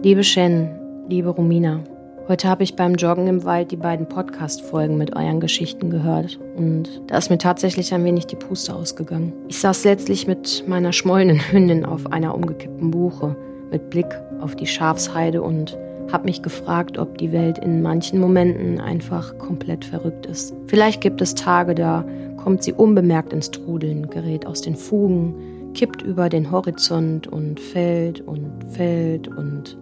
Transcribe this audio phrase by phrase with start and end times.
[0.00, 0.70] Liebe Shen,
[1.08, 1.80] liebe Romina,
[2.28, 7.02] heute habe ich beim Joggen im Wald die beiden Podcast-Folgen mit euren Geschichten gehört und
[7.08, 9.32] da ist mir tatsächlich ein wenig die Puste ausgegangen.
[9.48, 13.34] Ich saß letztlich mit meiner schmollenden Hündin auf einer umgekippten Buche
[13.72, 14.06] mit Blick
[14.40, 15.76] auf die Schafsheide und
[16.12, 20.54] habe mich gefragt, ob die Welt in manchen Momenten einfach komplett verrückt ist.
[20.68, 22.04] Vielleicht gibt es Tage, da
[22.36, 25.34] kommt sie unbemerkt ins Trudeln, gerät aus den Fugen,
[25.74, 29.76] kippt über den Horizont und fällt und fällt und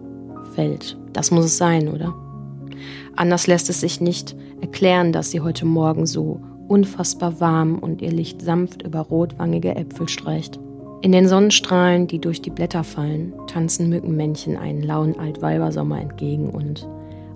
[0.57, 0.97] fällt.
[1.13, 2.15] Das muss es sein, oder?
[3.15, 8.11] Anders lässt es sich nicht erklären, dass sie heute Morgen so unfassbar warm und ihr
[8.11, 10.59] Licht sanft über rotwangige Äpfel streicht.
[11.03, 16.87] In den Sonnenstrahlen, die durch die Blätter fallen, tanzen Mückenmännchen einen lauen Altweibersommer entgegen und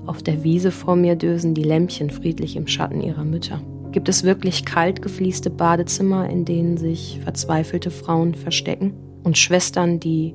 [0.07, 3.61] auf der Wiese vor mir dösen die Lämpchen friedlich im Schatten ihrer Mütter.
[3.91, 8.93] Gibt es wirklich kalt gefließte Badezimmer, in denen sich verzweifelte Frauen verstecken
[9.23, 10.33] und Schwestern, die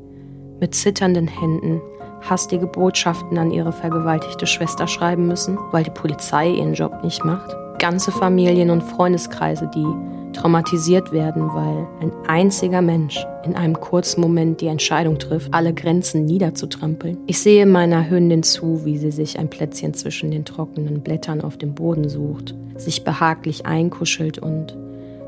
[0.60, 1.80] mit zitternden Händen
[2.28, 7.54] hastige Botschaften an ihre vergewaltigte Schwester schreiben müssen, weil die Polizei ihren Job nicht macht?
[7.78, 9.86] Ganze Familien und Freundeskreise, die
[10.32, 16.24] traumatisiert werden, weil ein einziger Mensch in einem kurzen Moment die Entscheidung trifft, alle Grenzen
[16.24, 17.18] niederzutrampeln.
[17.26, 21.56] Ich sehe meiner Hündin zu, wie sie sich ein Plätzchen zwischen den trockenen Blättern auf
[21.56, 24.76] dem Boden sucht, sich behaglich einkuschelt und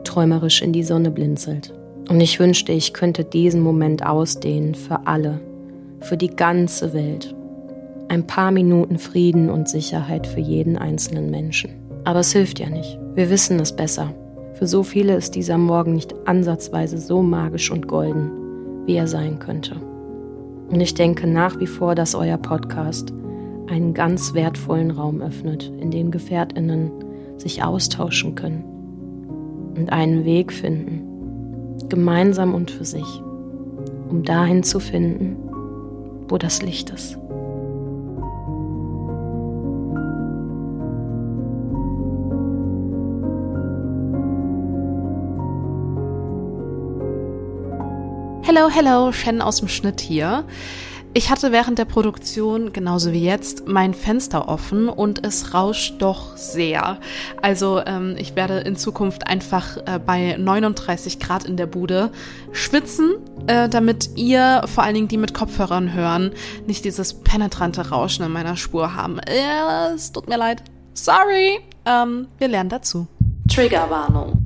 [0.04, 1.72] träumerisch in die Sonne blinzelt.
[2.08, 5.40] Und ich wünschte, ich könnte diesen Moment ausdehnen für alle,
[6.00, 7.34] für die ganze Welt.
[8.08, 11.70] Ein paar Minuten Frieden und Sicherheit für jeden einzelnen Menschen.
[12.04, 12.98] Aber es hilft ja nicht.
[13.14, 14.14] Wir wissen es besser.
[14.54, 19.38] Für so viele ist dieser Morgen nicht ansatzweise so magisch und golden, wie er sein
[19.38, 19.76] könnte.
[20.70, 23.12] Und ich denke nach wie vor, dass euer Podcast
[23.68, 26.90] einen ganz wertvollen Raum öffnet, in dem Gefährtinnen
[27.36, 28.64] sich austauschen können
[29.76, 33.22] und einen Weg finden, gemeinsam und für sich,
[34.08, 35.36] um dahin zu finden,
[36.28, 37.18] wo das Licht ist.
[48.42, 50.44] Hello, hello, Shen aus dem Schnitt hier.
[51.14, 56.36] Ich hatte während der Produktion, genauso wie jetzt, mein Fenster offen und es rauscht doch
[56.36, 57.00] sehr.
[57.40, 62.12] Also ähm, ich werde in Zukunft einfach äh, bei 39 Grad in der Bude
[62.52, 63.14] schwitzen,
[63.46, 66.32] äh, damit ihr, vor allen Dingen die mit Kopfhörern hören,
[66.66, 69.18] nicht dieses penetrante Rauschen in meiner Spur haben.
[69.18, 70.62] Äh, es tut mir leid.
[70.92, 71.58] Sorry.
[71.86, 73.06] Ähm, wir lernen dazu.
[73.48, 74.44] Triggerwarnung.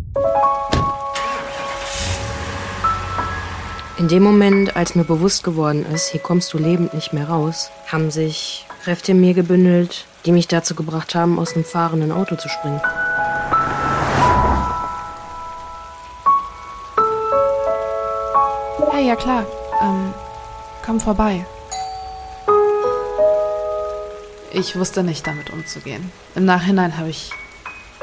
[4.02, 7.70] In dem Moment, als mir bewusst geworden ist, hier kommst du lebend nicht mehr raus,
[7.86, 12.34] haben sich Kräfte in mir gebündelt, die mich dazu gebracht haben, aus dem fahrenden Auto
[12.34, 12.80] zu springen.
[18.90, 19.46] Hey, ja klar.
[19.80, 20.12] Ähm,
[20.84, 21.46] komm vorbei.
[24.50, 26.10] Ich wusste nicht, damit umzugehen.
[26.34, 27.30] Im Nachhinein habe ich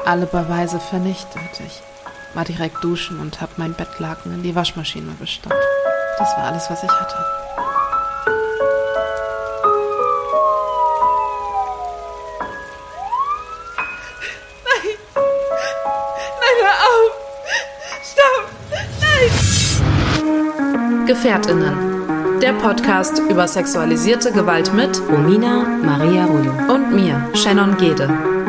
[0.06, 1.60] alle Beweise vernichtet.
[1.66, 1.82] Ich
[2.32, 5.58] war direkt duschen und habe mein Bettlaken in die Waschmaschine gestopft.
[6.20, 7.16] Das war alles, was ich hatte.
[14.66, 14.88] Nein!
[16.42, 17.10] Nein, hör auf!
[18.04, 18.44] Stopp!
[20.20, 21.06] Nein!
[21.06, 21.74] Gefährtinnen.
[22.42, 28.39] Der Podcast über sexualisierte Gewalt mit Romina Maria Rollo und mir, Shannon Gede.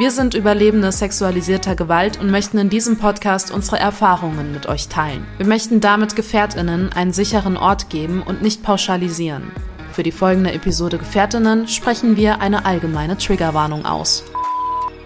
[0.00, 5.26] Wir sind Überlebende sexualisierter Gewalt und möchten in diesem Podcast unsere Erfahrungen mit euch teilen.
[5.36, 9.50] Wir möchten damit Gefährtinnen einen sicheren Ort geben und nicht pauschalisieren.
[9.92, 14.24] Für die folgende Episode Gefährtinnen sprechen wir eine allgemeine Triggerwarnung aus.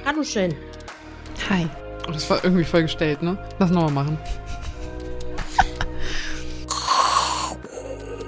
[0.07, 0.55] Hallo schön.
[1.51, 1.67] Hi.
[2.07, 3.37] Oh, das war irgendwie voll gestellt, ne?
[3.59, 4.19] Lass nochmal machen.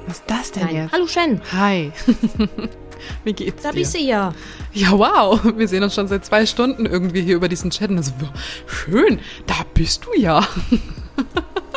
[0.09, 0.75] Was ist das denn Nein.
[0.75, 0.93] jetzt?
[0.93, 1.41] Hallo Shen.
[1.53, 1.93] Hi.
[3.25, 3.79] Wie geht's Da dir?
[3.79, 4.32] bist du ja.
[4.73, 5.41] Ja, wow.
[5.56, 7.91] Wir sehen uns schon seit zwei Stunden irgendwie hier über diesen Chat.
[7.91, 8.12] Und Also,
[8.67, 10.47] schön, da bist du ja.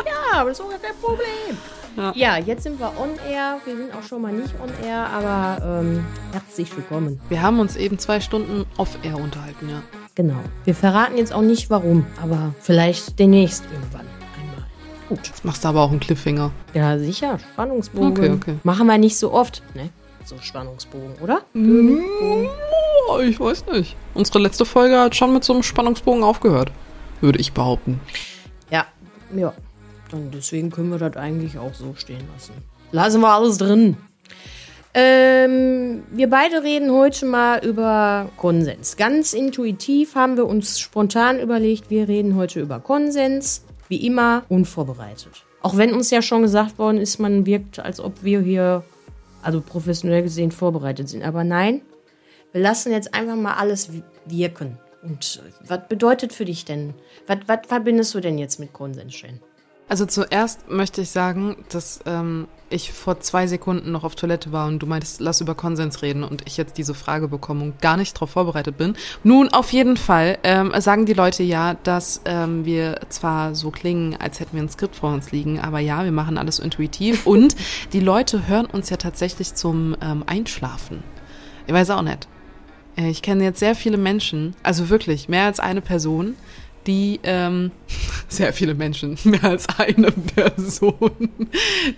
[0.06, 1.58] Ja, aber das ist auch kein Problem.
[1.98, 2.14] Ja.
[2.16, 2.38] Ja.
[2.38, 3.58] jetzt sind wir on air.
[3.66, 7.20] Wir sind auch schon mal nicht on air, aber ähm, herzlich willkommen.
[7.30, 9.82] Wir haben uns eben zwei Stunden off-air unterhalten, ja.
[10.16, 10.40] Genau.
[10.66, 14.06] Wir verraten jetzt auch nicht warum, aber vielleicht demnächst irgendwann
[14.40, 14.66] einmal.
[15.10, 15.28] Gut.
[15.28, 16.52] Jetzt machst du aber auch einen Cliffhanger.
[16.74, 17.38] Ja, sicher.
[17.54, 18.12] Spannungsbogen.
[18.12, 18.56] Okay, okay.
[18.64, 19.90] Machen wir nicht so oft, ne?
[20.30, 21.42] So Spannungsbogen, oder?
[21.56, 23.96] Ich weiß nicht.
[24.14, 26.72] Unsere letzte Folge hat schon mit so einem Spannungsbogen aufgehört.
[27.20, 28.00] Würde ich behaupten.
[28.70, 28.86] Ja.
[29.36, 29.56] Ja.
[30.12, 32.54] Dann deswegen können wir das eigentlich auch so stehen lassen.
[32.92, 33.98] Lassen wir alles drin.
[34.94, 38.98] Ähm, wir beide reden heute mal über Konsens.
[38.98, 43.66] Ganz intuitiv haben wir uns spontan überlegt, wir reden heute über Konsens.
[43.88, 45.44] Wie immer unvorbereitet.
[45.64, 48.84] Auch wenn uns ja schon gesagt worden ist, man wirkt, als ob wir hier,
[49.42, 51.24] also professionell gesehen, vorbereitet sind.
[51.24, 51.82] Aber nein,
[52.52, 53.90] wir lassen jetzt einfach mal alles
[54.26, 54.78] wirken.
[55.02, 56.94] Und was bedeutet für dich denn?
[57.28, 59.40] Was, verbindest du denn jetzt mit Konsens, Shen?
[59.90, 64.68] Also zuerst möchte ich sagen, dass ähm, ich vor zwei Sekunden noch auf Toilette war
[64.68, 67.98] und du meintest, lass über Konsens reden und ich jetzt diese Frage bekomme und gar
[67.98, 68.94] nicht darauf vorbereitet bin.
[69.24, 74.16] Nun, auf jeden Fall ähm, sagen die Leute ja, dass ähm, wir zwar so klingen,
[74.16, 77.56] als hätten wir ein Skript vor uns liegen, aber ja, wir machen alles intuitiv und
[77.92, 81.04] die Leute hören uns ja tatsächlich zum ähm, Einschlafen.
[81.66, 82.28] Ich weiß auch nicht.
[82.96, 86.36] Äh, ich kenne jetzt sehr viele Menschen, also wirklich mehr als eine Person,
[86.90, 87.72] die ähm,
[88.28, 91.30] sehr viele Menschen, mehr als eine Person,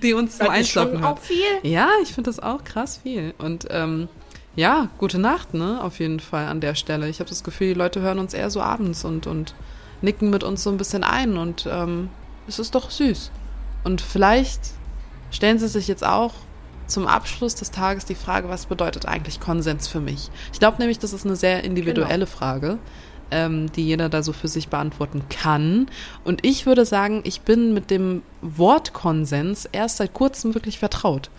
[0.04, 1.38] die uns zum Einschlafen schon auch viel?
[1.64, 3.34] Ja, ich finde das auch krass viel.
[3.38, 4.10] Und ähm,
[4.56, 5.82] ja, gute Nacht, ne?
[5.82, 7.08] Auf jeden Fall an der Stelle.
[7.08, 9.56] Ich habe das Gefühl, die Leute hören uns eher so abends und, und
[10.02, 12.10] nicken mit uns so ein bisschen ein und ähm,
[12.48, 13.32] es ist doch süß.
[13.86, 14.60] Und vielleicht
[15.32, 16.34] stellen sie sich jetzt auch
[16.88, 20.30] zum Abschluss des Tages die Frage, was bedeutet eigentlich Konsens für mich?
[20.52, 22.38] Ich glaube nämlich, das ist eine sehr individuelle genau.
[22.38, 22.80] Frage
[23.32, 25.88] ähm, die jeder da so für sich beantworten kann.
[26.24, 31.30] Und ich würde sagen, ich bin mit dem Wort Konsens erst seit kurzem wirklich vertraut.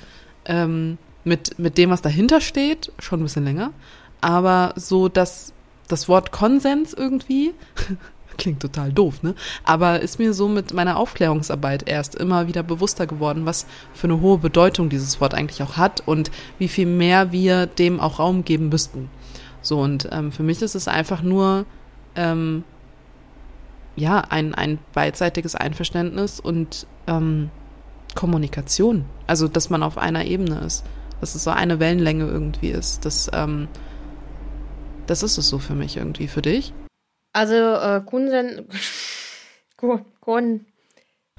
[0.45, 3.73] Ähm, mit, mit dem, was dahinter steht, schon ein bisschen länger.
[4.21, 5.53] Aber so, dass
[5.89, 7.53] das Wort Konsens irgendwie,
[8.39, 9.35] klingt total doof, ne?
[9.63, 14.21] Aber ist mir so mit meiner Aufklärungsarbeit erst immer wieder bewusster geworden, was für eine
[14.21, 18.45] hohe Bedeutung dieses Wort eigentlich auch hat und wie viel mehr wir dem auch Raum
[18.45, 19.11] geben müssten.
[19.61, 21.67] So, und ähm, für mich ist es einfach nur
[22.17, 22.65] ähm,
[23.97, 27.51] ja, ein, ein beidseitiges Einverständnis und ähm,
[28.15, 29.05] Kommunikation.
[29.27, 30.85] Also, dass man auf einer Ebene ist.
[31.21, 33.05] Dass es so eine Wellenlänge irgendwie ist.
[33.05, 33.69] Das, ähm,
[35.07, 36.29] das ist es so für mich irgendwie.
[36.29, 36.73] Für dich?
[37.33, 38.69] Also, äh, Kunden.
[39.77, 40.67] Kunden.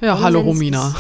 [0.02, 0.94] Ja, hallo Romina.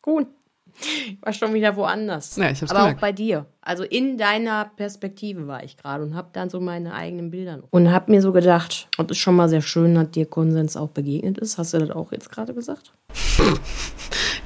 [0.80, 1.18] Gut.
[1.22, 2.36] war schon wieder woanders.
[2.36, 2.96] Ja, ich hab's Aber gemerkt.
[2.98, 3.46] auch bei dir.
[3.62, 7.60] Also in deiner Perspektive war ich gerade und habe dann so meine eigenen Bilder.
[7.70, 10.76] Und habe mir so gedacht, und es ist schon mal sehr schön, dass dir Konsens
[10.76, 11.58] auch begegnet ist.
[11.58, 12.92] Hast du das auch jetzt gerade gesagt?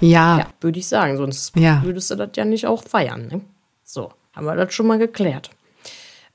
[0.00, 0.38] ja.
[0.38, 1.16] Ja, würde ich sagen.
[1.16, 1.82] Sonst Ja.
[1.84, 3.28] würdest du das ja nicht auch feiern.
[3.28, 3.40] Ne?
[3.82, 5.50] So, haben wir das schon mal geklärt.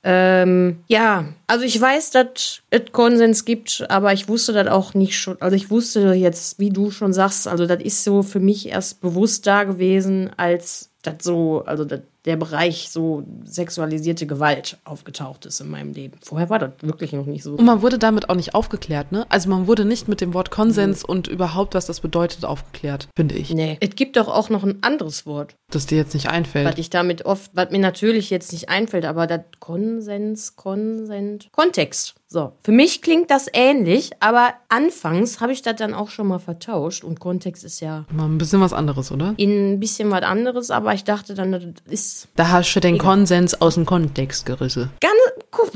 [0.02, 5.18] Ähm, ja, also ich weiß, dass es Konsens gibt, aber ich wusste das auch nicht
[5.18, 5.40] schon.
[5.40, 9.00] Also ich wusste jetzt, wie du schon sagst, also das ist so für mich erst
[9.02, 15.60] bewusst da gewesen, als das so, also das der Bereich so sexualisierte Gewalt aufgetaucht ist
[15.60, 16.18] in meinem Leben.
[16.22, 17.54] Vorher war das wirklich noch nicht so.
[17.54, 19.24] Und man wurde damit auch nicht aufgeklärt, ne?
[19.30, 23.36] Also man wurde nicht mit dem Wort Konsens und überhaupt, was das bedeutet, aufgeklärt, finde
[23.36, 23.54] ich.
[23.54, 23.78] Nee.
[23.80, 26.66] Es gibt doch auch noch ein anderes Wort, Das dir jetzt nicht einfällt.
[26.66, 32.14] was ich damit oft, was mir natürlich jetzt nicht einfällt, aber das Konsens, Konsent, Kontext.
[32.32, 36.38] So, für mich klingt das ähnlich, aber anfangs habe ich das dann auch schon mal
[36.38, 39.34] vertauscht und Kontext ist ja Mal ein bisschen was anderes, oder?
[39.36, 42.98] in ein bisschen was anderes, aber ich dachte dann, das ist Da hast du den
[42.98, 44.90] Konsens aus dem Kontext gerissen.
[45.00, 45.14] Ganz
[45.50, 45.72] guck,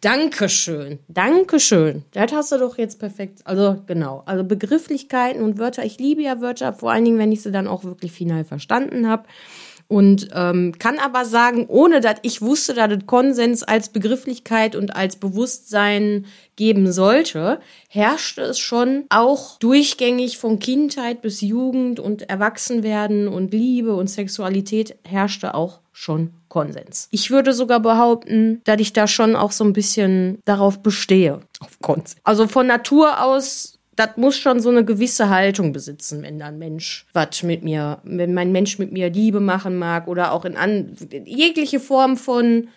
[0.00, 0.98] Dankeschön.
[1.08, 2.04] Dankeschön.
[2.12, 3.40] Das hast du doch jetzt perfekt.
[3.44, 4.22] Also, genau.
[4.24, 5.84] Also Begrifflichkeiten und Wörter.
[5.84, 9.08] Ich liebe ja Wörter, vor allen Dingen, wenn ich sie dann auch wirklich final verstanden
[9.08, 9.24] habe.
[9.88, 14.94] Und ähm, kann aber sagen, ohne dass ich wusste, dass es Konsens als Begrifflichkeit und
[14.94, 16.26] als Bewusstsein
[16.56, 23.94] geben sollte, herrschte es schon auch durchgängig von Kindheit bis Jugend und Erwachsenwerden und Liebe
[23.94, 27.08] und Sexualität herrschte auch schon Konsens.
[27.10, 31.40] Ich würde sogar behaupten, dass ich da schon auch so ein bisschen darauf bestehe.
[31.60, 32.16] Auf Konsens.
[32.24, 37.04] Also von Natur aus das muss schon so eine gewisse Haltung besitzen, wenn ein Mensch
[37.12, 40.96] was mit mir, wenn mein Mensch mit mir Liebe machen mag oder auch in an,
[41.24, 42.68] jegliche Form von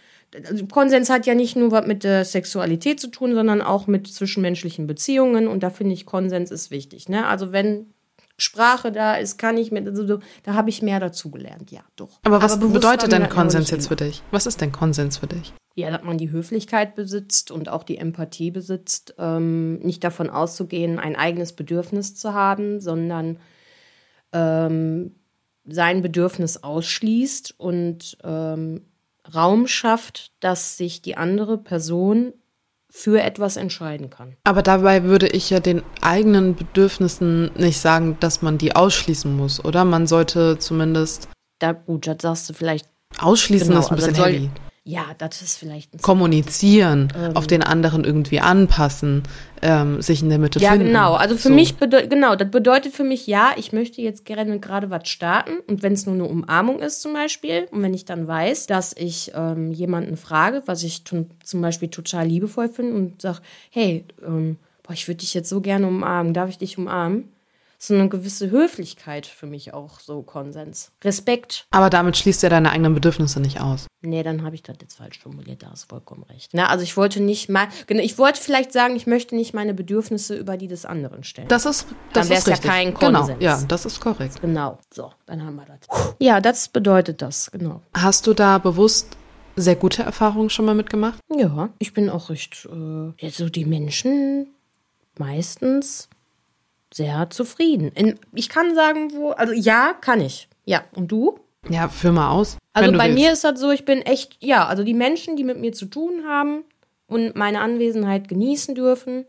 [0.48, 4.08] also Konsens hat ja nicht nur was mit der Sexualität zu tun, sondern auch mit
[4.08, 7.10] zwischenmenschlichen Beziehungen und da finde ich Konsens ist wichtig.
[7.10, 7.28] Ne?
[7.28, 7.94] Also wenn
[8.38, 12.20] Sprache da ist, kann ich mit, also, da habe ich mehr dazu gelernt, ja, doch.
[12.24, 14.24] Aber was war bedeutet denn Konsens jetzt für dich?
[14.32, 15.54] Was ist denn Konsens für dich?
[15.76, 21.00] Ja, dass man die Höflichkeit besitzt und auch die Empathie besitzt, ähm, nicht davon auszugehen,
[21.00, 23.40] ein eigenes Bedürfnis zu haben, sondern
[24.34, 25.16] ähm,
[25.66, 28.82] sein Bedürfnis ausschließt und ähm,
[29.34, 32.34] Raum schafft, dass sich die andere Person
[32.90, 34.36] für etwas entscheiden kann.
[34.44, 39.64] Aber dabei würde ich ja den eigenen Bedürfnissen nicht sagen, dass man die ausschließen muss,
[39.64, 39.86] oder?
[39.86, 44.16] Man sollte zumindest Da, gut, das sagst du vielleicht ausschließen, Genau, ist ein also bisschen
[44.22, 44.50] soll- heavy.
[44.84, 49.22] Ja, das ist vielleicht ein kommunizieren, auf den anderen irgendwie anpassen,
[49.62, 50.88] ähm, sich in der Mitte Ja, finden.
[50.88, 51.14] genau.
[51.14, 51.54] Also für So.
[51.54, 55.60] mich bedeutet, genau, das bedeutet für mich, ja, ich möchte jetzt gerne gerade was starten.
[55.68, 58.96] Und wenn es nur eine Umarmung ist zum Beispiel, und wenn ich dann weiß, dass
[58.98, 61.28] ich ähm, jemanden frage, was ich zum
[61.62, 63.38] Beispiel total liebevoll finde und sage,
[63.70, 67.32] hey, ähm, boah, ich würde dich jetzt so gerne umarmen, darf ich dich umarmen?
[67.84, 70.92] So eine gewisse Höflichkeit für mich auch so Konsens.
[71.04, 71.66] Respekt.
[71.72, 73.88] Aber damit schließt ja deine eigenen Bedürfnisse nicht aus.
[74.02, 76.52] Nee, dann habe ich das jetzt falsch formuliert, da hast du vollkommen recht.
[76.54, 79.74] Na, also ich wollte nicht mal, genau, ich wollte vielleicht sagen, ich möchte nicht meine
[79.74, 81.48] Bedürfnisse über die des anderen stellen.
[81.48, 82.70] Das ist, Dann das wär's ist ja richtig.
[82.70, 83.44] kein Genau, Konsens.
[83.44, 84.40] ja, das ist korrekt.
[84.42, 86.14] Genau, so, dann haben wir das.
[86.20, 87.82] Ja, das bedeutet das, genau.
[87.96, 89.18] Hast du da bewusst
[89.56, 91.18] sehr gute Erfahrungen schon mal mitgemacht?
[91.36, 94.54] Ja, ich bin auch recht, äh, also die Menschen
[95.18, 96.10] meistens
[96.94, 97.92] sehr zufrieden.
[97.94, 100.48] In, ich kann sagen, wo, also ja, kann ich.
[100.66, 101.40] Ja, und du?
[101.70, 102.58] Ja, führ mal aus.
[102.74, 103.20] Also bei willst.
[103.20, 105.86] mir ist das so, ich bin echt, ja, also die Menschen, die mit mir zu
[105.86, 106.64] tun haben
[107.08, 109.26] und meine Anwesenheit genießen dürfen,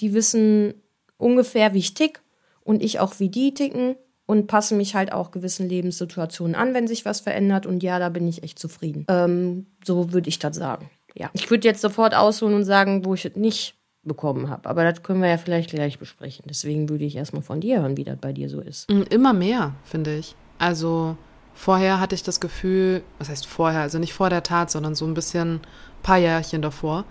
[0.00, 0.74] die wissen
[1.16, 2.20] ungefähr, wie ich tick
[2.64, 6.86] und ich auch, wie die ticken und passe mich halt auch gewissen Lebenssituationen an, wenn
[6.86, 7.66] sich was verändert.
[7.66, 9.04] Und ja, da bin ich echt zufrieden.
[9.08, 10.88] Ähm, so würde ich das sagen.
[11.14, 14.68] Ja, ich würde jetzt sofort ausholen und sagen, wo ich nicht bekommen habe.
[14.68, 16.44] Aber das können wir ja vielleicht gleich besprechen.
[16.48, 18.90] Deswegen würde ich erstmal von dir hören, wie das bei dir so ist.
[18.90, 20.34] Mm, Immer mehr, finde ich.
[20.58, 21.16] Also
[21.54, 25.06] vorher hatte ich das Gefühl, was heißt vorher, also nicht vor der Tat, sondern so
[25.06, 25.60] ein bisschen
[26.02, 27.04] paar Jährchen davor,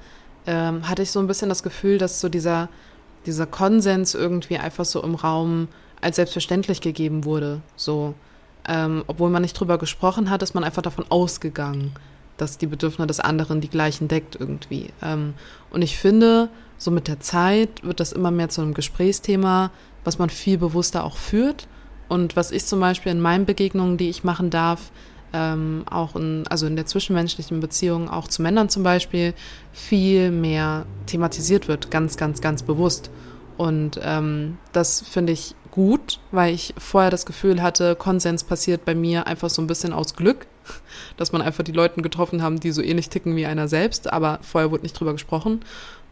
[0.47, 2.69] ähm, hatte ich so ein bisschen das Gefühl, dass so dieser,
[3.25, 5.67] dieser Konsens irgendwie einfach so im Raum
[6.01, 7.61] als selbstverständlich gegeben wurde.
[7.75, 8.15] So,
[8.67, 11.91] ähm, obwohl man nicht drüber gesprochen hat, ist man einfach davon ausgegangen,
[12.37, 14.91] dass die Bedürfnisse des anderen die gleichen deckt irgendwie.
[15.03, 15.33] Ähm,
[15.71, 19.71] und ich finde, so mit der Zeit wird das immer mehr zu einem Gesprächsthema,
[20.03, 21.67] was man viel bewusster auch führt.
[22.07, 24.91] Und was ich zum Beispiel in meinen Begegnungen, die ich machen darf,
[25.33, 29.35] ähm, auch in, also in der zwischenmenschlichen Beziehung, auch zu Männern zum Beispiel,
[29.73, 33.11] viel mehr thematisiert wird, ganz, ganz, ganz bewusst.
[33.57, 38.95] Und ähm, das finde ich gut, weil ich vorher das Gefühl hatte, Konsens passiert bei
[38.95, 40.47] mir einfach so ein bisschen aus Glück,
[41.17, 44.39] dass man einfach die Leute getroffen haben, die so ähnlich ticken wie einer selbst, aber
[44.41, 45.59] vorher wurde nicht drüber gesprochen.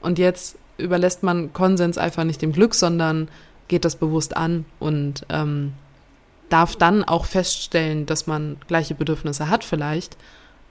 [0.01, 3.29] Und jetzt überlässt man Konsens einfach nicht dem Glück, sondern
[3.67, 5.73] geht das bewusst an und ähm,
[6.49, 10.17] darf dann auch feststellen, dass man gleiche Bedürfnisse hat vielleicht,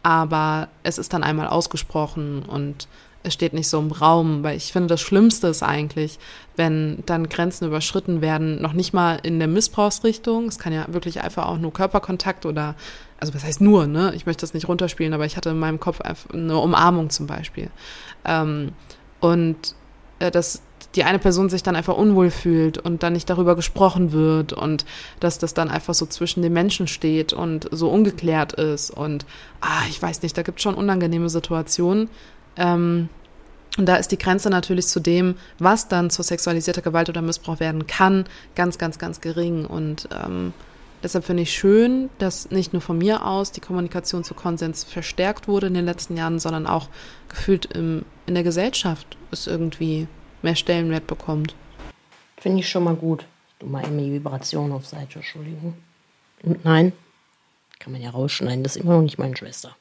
[0.02, 2.88] aber es ist dann einmal ausgesprochen und
[3.26, 6.20] es steht nicht so im Raum, weil ich finde, das Schlimmste ist eigentlich,
[6.54, 10.46] wenn dann Grenzen überschritten werden, noch nicht mal in der Missbrauchsrichtung.
[10.46, 12.76] Es kann ja wirklich einfach auch nur Körperkontakt oder,
[13.18, 14.12] also was heißt nur, ne?
[14.14, 16.00] Ich möchte das nicht runterspielen, aber ich hatte in meinem Kopf
[16.32, 17.68] eine Umarmung zum Beispiel.
[18.24, 18.72] Ähm,
[19.26, 19.74] und
[20.18, 20.62] äh, dass
[20.94, 24.86] die eine Person sich dann einfach unwohl fühlt und dann nicht darüber gesprochen wird und
[25.20, 29.26] dass das dann einfach so zwischen den Menschen steht und so ungeklärt ist und
[29.60, 32.08] ah, ich weiß nicht, da gibt es schon unangenehme Situationen.
[32.56, 33.08] Ähm,
[33.76, 37.60] und da ist die Grenze natürlich zu dem, was dann zur sexualisierter Gewalt oder Missbrauch
[37.60, 39.66] werden kann, ganz, ganz, ganz gering.
[39.66, 40.54] Und ähm,
[41.02, 45.48] deshalb finde ich schön, dass nicht nur von mir aus die Kommunikation zu Konsens verstärkt
[45.48, 46.88] wurde in den letzten Jahren, sondern auch
[47.28, 50.08] gefühlt im, in der Gesellschaft es irgendwie
[50.42, 51.54] mehr Stellenwert bekommt.
[52.38, 53.24] Finde ich schon mal gut.
[53.58, 55.74] Du mal eben die Vibration auf Seite, Entschuldigung.
[56.42, 56.92] Und nein,
[57.78, 59.76] kann man ja rausschneiden, das ist immer noch nicht meine Schwester.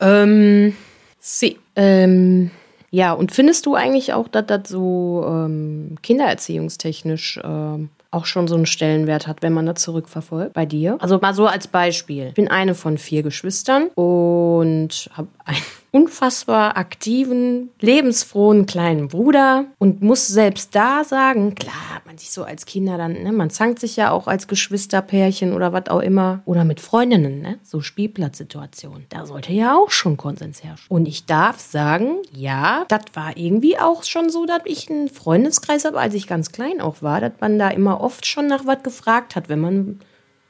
[0.00, 0.76] Ähm,
[1.18, 1.58] sie.
[1.74, 2.50] Ähm,
[2.90, 8.54] ja, und findest du eigentlich auch, dass das so ähm, kindererziehungstechnisch ähm, auch schon so
[8.54, 10.96] einen Stellenwert hat, wenn man das zurückverfolgt bei dir?
[11.00, 12.28] Also mal so als Beispiel.
[12.28, 15.62] Ich bin eine von vier Geschwistern und habe einen
[15.96, 22.44] unfassbar aktiven, lebensfrohen kleinen Bruder und muss selbst da sagen, klar, hat man sich so
[22.44, 26.42] als Kinder dann, ne, man zankt sich ja auch als Geschwisterpärchen oder was auch immer
[26.44, 29.06] oder mit Freundinnen, ne, so Spielplatzsituationen.
[29.08, 30.86] Da sollte ja auch schon Konsens herrschen.
[30.90, 35.86] Und ich darf sagen, ja, das war irgendwie auch schon so, dass ich einen Freundeskreis
[35.86, 38.82] habe, als ich ganz klein auch war, dass man da immer oft schon nach was
[38.82, 40.00] gefragt hat, wenn man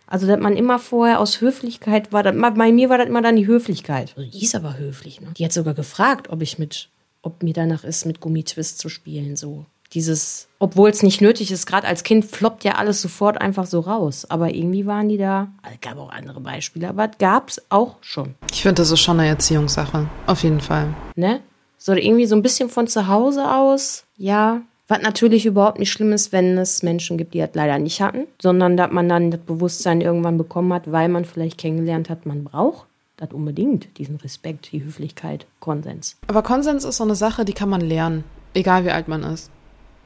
[0.07, 3.37] also, dass man immer vorher aus Höflichkeit war, das, bei mir war das immer dann
[3.37, 4.15] die Höflichkeit.
[4.17, 5.29] Also, die ist aber höflich, ne?
[5.37, 6.89] Die hat sogar gefragt, ob ich mit,
[7.23, 9.65] ob mir danach ist, mit Gummitwist zu spielen, so.
[9.93, 13.79] Dieses, obwohl es nicht nötig ist, gerade als Kind floppt ja alles sofort einfach so
[13.81, 14.25] raus.
[14.29, 17.63] Aber irgendwie waren die da, also, es gab auch andere Beispiele, aber es gab es
[17.69, 20.09] auch schon, Ich finde, das ist schon eine Erziehungssache.
[20.27, 20.95] Auf jeden Fall.
[21.15, 21.41] ne?
[21.79, 24.61] So irgendwie so ein bisschen von zu Hause aus, ja.
[24.89, 28.27] Was natürlich überhaupt nicht schlimm ist, wenn es Menschen gibt, die das leider nicht hatten,
[28.41, 32.45] sondern dass man dann das Bewusstsein irgendwann bekommen hat, weil man vielleicht kennengelernt hat, man
[32.45, 36.17] braucht das unbedingt, diesen Respekt, die Höflichkeit, Konsens.
[36.27, 38.25] Aber Konsens ist so eine Sache, die kann man lernen.
[38.55, 39.51] Egal wie alt man ist.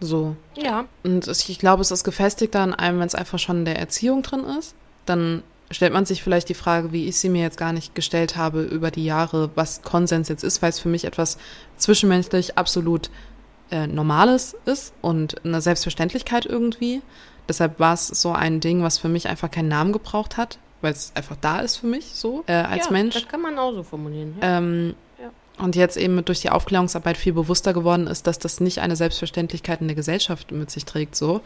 [0.01, 0.37] So.
[0.57, 0.87] Ja.
[1.03, 4.23] Und ich glaube, es ist gefestigt an einem, wenn es einfach schon in der Erziehung
[4.23, 4.75] drin ist.
[5.07, 8.37] Dann stellt man sich vielleicht die Frage, wie ich sie mir jetzt gar nicht gestellt
[8.37, 11.39] habe über die Jahre, was Konsens jetzt ist, weil es für mich etwas
[11.77, 13.11] zwischenmenschlich absolut
[13.71, 17.03] äh, Normales ist und eine Selbstverständlichkeit irgendwie.
[17.49, 20.93] Deshalb war es so ein Ding, was für mich einfach keinen Namen gebraucht hat, weil
[20.93, 23.15] es einfach da ist für mich so äh, als ja, Mensch.
[23.15, 24.37] Das kann man auch so formulieren.
[24.41, 24.59] Ja.
[24.59, 25.31] Ähm, Ja.
[25.65, 29.81] Und jetzt eben durch die Aufklärungsarbeit viel bewusster geworden ist, dass das nicht eine Selbstverständlichkeit
[29.81, 31.41] in der Gesellschaft mit sich trägt, so.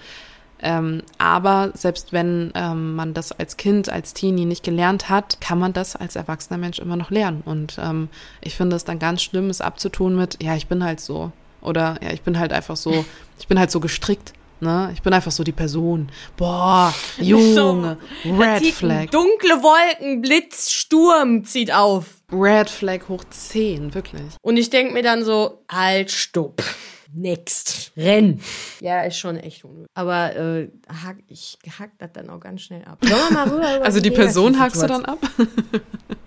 [0.60, 5.58] Ähm, aber selbst wenn ähm, man das als Kind, als Teenie nicht gelernt hat, kann
[5.58, 7.42] man das als erwachsener Mensch immer noch lernen.
[7.44, 8.08] Und ähm,
[8.40, 11.32] ich finde es dann ganz schlimm, es abzutun mit, ja, ich bin halt so.
[11.64, 13.04] Oder ja, ich bin halt einfach so,
[13.38, 14.32] ich bin halt so gestrickt.
[14.60, 14.90] Ne?
[14.94, 16.08] Ich bin einfach so die Person.
[16.36, 19.10] Boah, Junge, Red Zieht Flag.
[19.10, 22.06] Dunkle Wolken, Blitz, Sturm zieht auf.
[22.32, 24.22] Red Flag hoch 10, wirklich.
[24.40, 26.62] Und ich denke mir dann so, halt, stopp.
[27.16, 27.92] Next.
[27.96, 28.40] Renn.
[28.80, 29.86] Ja, ist schon echt unnötig.
[29.94, 32.98] Aber äh, hack, ich hack das dann auch ganz schnell ab.
[33.02, 35.18] Sollen wir mal rüber über Also die Person hackst du dann ab?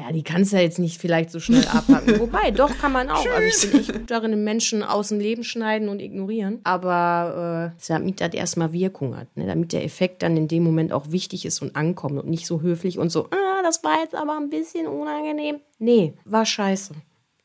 [0.00, 2.18] Ja, die kannst du ja jetzt nicht vielleicht so schnell abhacken.
[2.20, 3.26] Wobei, doch kann man auch.
[3.26, 6.60] Also ich bin echt gut darin, Menschen aus dem Leben schneiden und ignorieren.
[6.64, 9.36] Aber äh, damit das erstmal Wirkung hat.
[9.36, 9.46] Ne?
[9.46, 12.62] Damit der Effekt dann in dem Moment auch wichtig ist und ankommt und nicht so
[12.62, 15.60] höflich und so, ah, das war jetzt aber ein bisschen unangenehm.
[15.78, 16.94] Nee, war scheiße.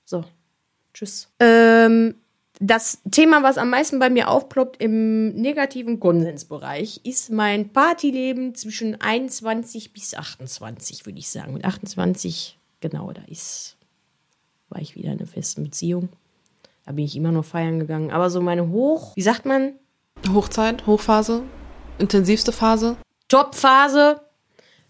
[0.06, 0.24] So.
[0.94, 1.30] Tschüss.
[1.42, 2.16] Ähm,
[2.60, 9.00] das Thema, was am meisten bei mir aufploppt im negativen Konsensbereich, ist mein Partyleben zwischen
[9.00, 11.54] 21 bis 28, würde ich sagen.
[11.54, 13.78] Mit 28, genau, da ist,
[14.70, 16.10] war ich wieder in einer festen Beziehung.
[16.86, 18.12] Da bin ich immer noch feiern gegangen.
[18.12, 19.74] Aber so meine Hoch, wie sagt man,
[20.34, 21.44] Hochzeit, Hochphase,
[21.98, 22.98] intensivste Phase.
[23.28, 24.22] Topphase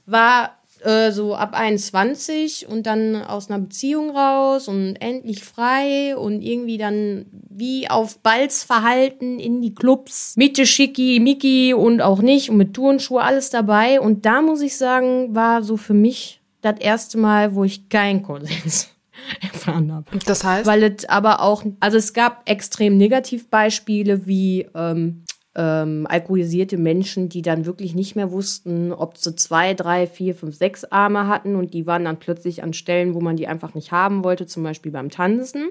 [0.06, 6.42] war äh, so ab 21 und dann aus einer Beziehung raus und endlich frei und
[6.42, 10.36] irgendwie dann wie auf Balz verhalten in die Clubs.
[10.38, 14.00] Mitte Schicki, Miki und auch nicht und mit Turnschuhe alles dabei.
[14.00, 18.22] Und da muss ich sagen, war so für mich das erste Mal, wo ich keinen
[18.22, 18.90] Konsens
[19.42, 20.06] erfahren habe.
[20.26, 25.24] Das heißt, Weil es aber auch, also es gab extrem Negativbeispiele wie ähm,
[25.56, 30.56] ähm, alkoholisierte Menschen, die dann wirklich nicht mehr wussten, ob sie zwei, drei, vier, fünf,
[30.56, 33.92] sechs Arme hatten und die waren dann plötzlich an Stellen, wo man die einfach nicht
[33.92, 35.70] haben wollte, zum Beispiel beim Tanzen.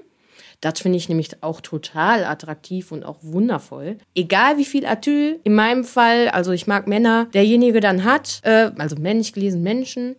[0.61, 3.97] Das finde ich nämlich auch total attraktiv und auch wundervoll.
[4.15, 8.71] Egal wie viel Atyl, in meinem Fall, also ich mag Männer, derjenige dann hat, äh,
[8.77, 10.15] also männlich gelesen Menschen,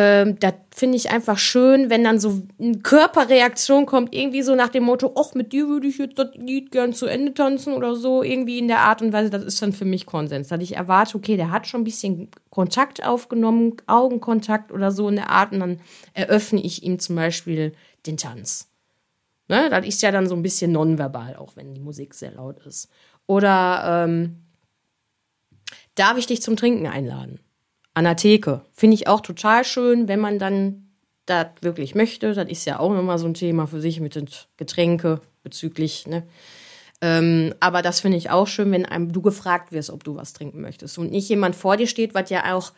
[0.00, 4.68] ähm, das finde ich einfach schön, wenn dann so eine Körperreaktion kommt, irgendwie so nach
[4.68, 7.96] dem Motto, ach, mit dir würde ich jetzt das Lied gern zu Ende tanzen oder
[7.96, 10.46] so, irgendwie in der Art und Weise, das ist dann für mich Konsens.
[10.48, 15.16] Dass ich erwarte, okay, der hat schon ein bisschen Kontakt aufgenommen, Augenkontakt oder so in
[15.16, 15.80] der Art und dann
[16.14, 17.72] eröffne ich ihm zum Beispiel
[18.06, 18.70] den Tanz.
[19.48, 19.68] Ne?
[19.68, 22.88] Das ist ja dann so ein bisschen nonverbal, auch wenn die Musik sehr laut ist.
[23.26, 24.44] Oder ähm,
[25.96, 27.40] darf ich dich zum Trinken einladen?
[27.98, 28.60] An der Theke.
[28.72, 30.86] Finde ich auch total schön, wenn man dann
[31.26, 32.32] das wirklich möchte.
[32.32, 36.22] Das ist ja auch nochmal so ein Thema für sich mit den Getränke bezüglich, ne?
[37.00, 40.32] Ähm, aber das finde ich auch schön, wenn einem du gefragt wirst, ob du was
[40.32, 40.96] trinken möchtest.
[40.96, 42.72] Und nicht jemand vor dir steht, was ja auch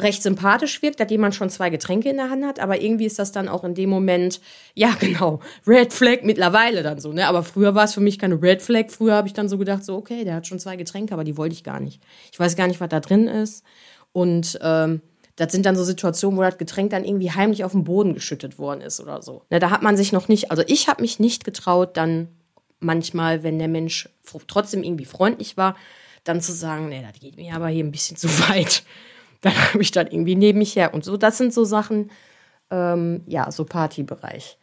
[0.00, 3.18] recht sympathisch wirkt, dass jemand schon zwei Getränke in der Hand hat, aber irgendwie ist
[3.18, 4.40] das dann auch in dem Moment,
[4.74, 7.28] ja genau, Red Flag mittlerweile dann so, ne?
[7.28, 8.88] Aber früher war es für mich keine Red Flag.
[8.88, 11.36] Früher habe ich dann so gedacht, so, okay, der hat schon zwei Getränke, aber die
[11.36, 12.02] wollte ich gar nicht.
[12.32, 13.62] Ich weiß gar nicht, was da drin ist.
[14.16, 15.02] Und ähm,
[15.36, 18.58] das sind dann so Situationen, wo das Getränk dann irgendwie heimlich auf den Boden geschüttet
[18.58, 19.42] worden ist oder so.
[19.50, 22.28] Ne, da hat man sich noch nicht, also ich habe mich nicht getraut, dann
[22.80, 24.08] manchmal, wenn der Mensch
[24.46, 25.76] trotzdem irgendwie freundlich war,
[26.24, 28.84] dann zu sagen, nee, das geht mir aber hier ein bisschen zu weit.
[29.42, 30.94] Dann habe ich dann irgendwie neben mich her.
[30.94, 32.10] Und so, das sind so Sachen,
[32.70, 34.56] ähm, ja, so Partybereich.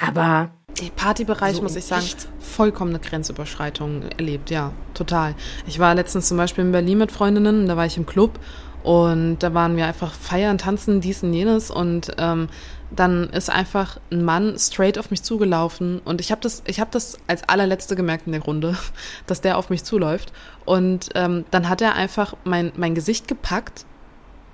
[0.00, 2.26] Aber Die Partybereich, So muss ich sagen, echt?
[2.38, 5.34] vollkommene Grenzüberschreitung erlebt, ja, total.
[5.66, 8.38] Ich war letztens zum Beispiel in Berlin mit Freundinnen, da war ich im Club
[8.82, 12.48] und da waren wir einfach feiern, tanzen, dies und jenes und ähm,
[12.90, 16.90] dann ist einfach ein Mann straight auf mich zugelaufen und ich habe das, ich habe
[16.90, 18.78] das als allerletzte gemerkt in der Runde,
[19.26, 20.32] dass der auf mich zuläuft
[20.64, 23.84] und ähm, dann hat er einfach mein mein Gesicht gepackt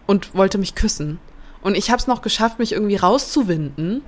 [0.06, 1.20] und wollte mich küssen
[1.62, 4.02] und ich habe es noch geschafft, mich irgendwie rauszuwinden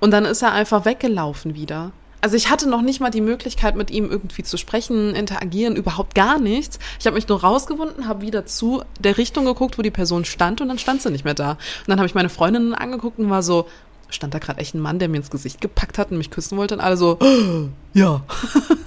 [0.00, 1.92] und dann ist er einfach weggelaufen wieder.
[2.20, 6.14] Also ich hatte noch nicht mal die Möglichkeit, mit ihm irgendwie zu sprechen, interagieren, überhaupt
[6.14, 6.78] gar nichts.
[6.98, 10.60] Ich habe mich nur rausgewunden, habe wieder zu der Richtung geguckt, wo die Person stand
[10.60, 11.52] und dann stand sie nicht mehr da.
[11.52, 13.66] Und dann habe ich meine Freundinnen angeguckt und war so,
[14.08, 16.56] stand da gerade echt ein Mann, der mir ins Gesicht gepackt hat und mich küssen
[16.58, 17.18] wollte und alle so,
[17.94, 18.22] ja.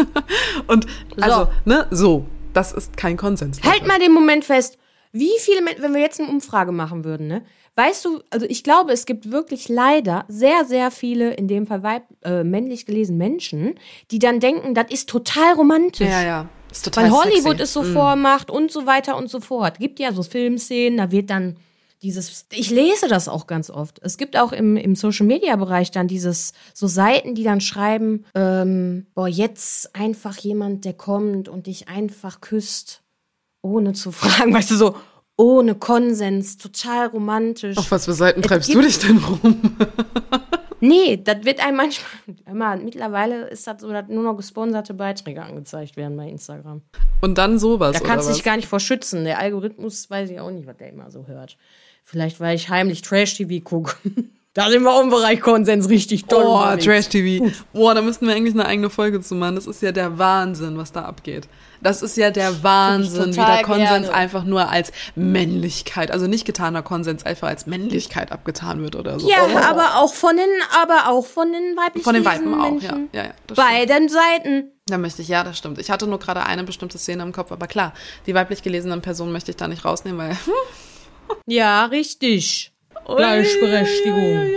[0.67, 0.87] und
[1.21, 3.61] also, ne, so, das ist kein Konsens.
[3.63, 4.77] Halt mal den Moment fest.
[5.11, 7.41] Wie viele, wenn wir jetzt eine Umfrage machen würden, ne?
[7.79, 11.81] Weißt du, also ich glaube, es gibt wirklich leider sehr, sehr viele, in dem Fall
[11.81, 13.75] weib, äh, männlich gelesen Menschen,
[14.11, 16.09] die dann denken, das ist total romantisch.
[16.09, 16.49] Ja, ja.
[16.69, 17.63] Ist total Weil Hollywood sexy.
[17.63, 19.79] es so vormacht und so weiter und so fort.
[19.79, 21.55] Gibt ja so Filmszenen, da wird dann
[22.01, 24.01] dieses, ich lese das auch ganz oft.
[24.03, 28.25] Es gibt auch im, im Social Media Bereich dann dieses, so Seiten, die dann schreiben,
[28.35, 33.03] ähm, boah, jetzt einfach jemand, der kommt und dich einfach küsst,
[33.61, 34.95] ohne zu fragen, weißt du, so
[35.39, 37.78] ohne Konsens, total romantisch.
[37.78, 39.62] Auf was für Seiten treibst du dich denn rum?
[40.82, 42.10] Nee, das wird einem manchmal,
[42.45, 46.82] immer, mittlerweile ist das so, dass nur noch gesponserte Beiträge angezeigt werden bei Instagram.
[47.19, 49.25] Und dann sowas, Da kannst du dich gar nicht vor schützen.
[49.25, 51.58] Der Algorithmus weiß ich auch nicht, was der immer so hört.
[52.06, 53.93] Vielleicht, weil ich heimlich Trash-TV gucke.
[54.53, 56.43] da sind wir auch im Bereich Konsens richtig toll.
[56.45, 56.85] Oh, unterwegs.
[56.85, 57.51] Trash-TV.
[57.71, 59.55] Boah, da müssten wir eigentlich eine eigene Folge zu machen.
[59.55, 61.47] Das ist ja der Wahnsinn, was da abgeht.
[61.81, 64.13] Das ist ja der Wahnsinn, wie der Konsens gerne.
[64.13, 69.29] einfach nur als Männlichkeit, also nicht getaner Konsens, einfach als Männlichkeit abgetan wird oder so.
[69.29, 69.57] Ja, Oh.
[69.57, 70.49] aber auch von den,
[70.83, 72.97] aber auch von den weiblichen Von den Weiben auch, ja.
[73.13, 73.33] Ja, ja.
[73.55, 74.71] Beiden Seiten.
[74.88, 75.77] Da möchte ich, ja, das stimmt.
[75.79, 77.93] Ich hatte nur gerade eine bestimmte Szene im Kopf, aber klar,
[78.25, 80.38] die weiblich gelesenen Personen möchte ich da nicht rausnehmen, weil.
[81.45, 82.73] Ja, richtig.
[83.05, 84.49] Gleichberechtigung.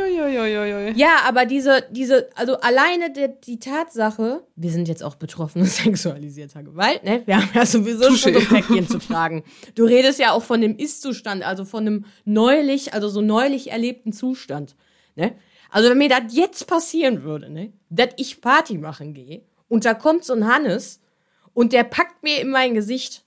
[0.97, 6.63] Ja, aber diese, diese, also alleine der, die Tatsache, wir sind jetzt auch betroffen sexualisierter
[6.63, 7.23] Gewalt, ne?
[7.27, 8.17] Wir haben ja sowieso Touché.
[8.17, 9.45] schon so Päckchen zu tragen.
[9.75, 14.13] Du redest ja auch von dem Ist-Zustand, also von einem neulich, also so neulich erlebten
[14.13, 14.77] Zustand,
[15.17, 15.35] ne?
[15.71, 17.73] Also wenn mir das jetzt passieren würde, ne?
[17.89, 21.01] Dass ich Party machen gehe und da kommt so ein Hannes
[21.55, 23.25] und der packt mir in mein Gesicht.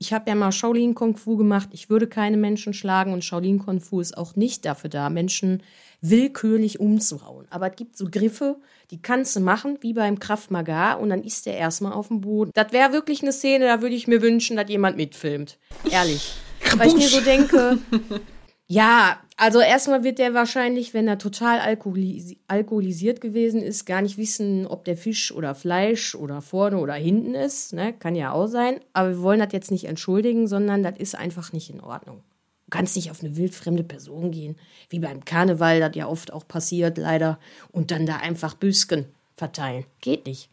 [0.00, 1.70] Ich habe ja mal Shaolin Kung Fu gemacht.
[1.72, 5.62] Ich würde keine Menschen schlagen und Shaolin Kung Fu ist auch nicht dafür da, Menschen
[6.00, 7.46] willkürlich umzuhauen.
[7.50, 8.56] Aber es gibt so Griffe,
[8.92, 12.20] die kannst du machen, wie beim Kraft Maga, und dann ist der erstmal auf dem
[12.20, 12.52] Boden.
[12.54, 15.58] Das wäre wirklich eine Szene, da würde ich mir wünschen, dass jemand mitfilmt.
[15.90, 16.32] Ehrlich.
[16.76, 17.78] Weil ich mir so denke,
[18.70, 24.18] ja, also erstmal wird der wahrscheinlich, wenn er total alkoholis alkoholisiert gewesen ist, gar nicht
[24.18, 27.72] wissen, ob der Fisch oder Fleisch oder vorne oder hinten ist.
[27.72, 27.94] Ne?
[27.94, 28.80] Kann ja auch sein.
[28.92, 32.22] Aber wir wollen das jetzt nicht entschuldigen, sondern das ist einfach nicht in Ordnung.
[32.66, 34.56] Du kannst nicht auf eine wildfremde Person gehen,
[34.90, 37.38] wie beim Karneval, das ja oft auch passiert, leider,
[37.72, 39.86] und dann da einfach Büsken verteilen.
[40.02, 40.50] Geht nicht.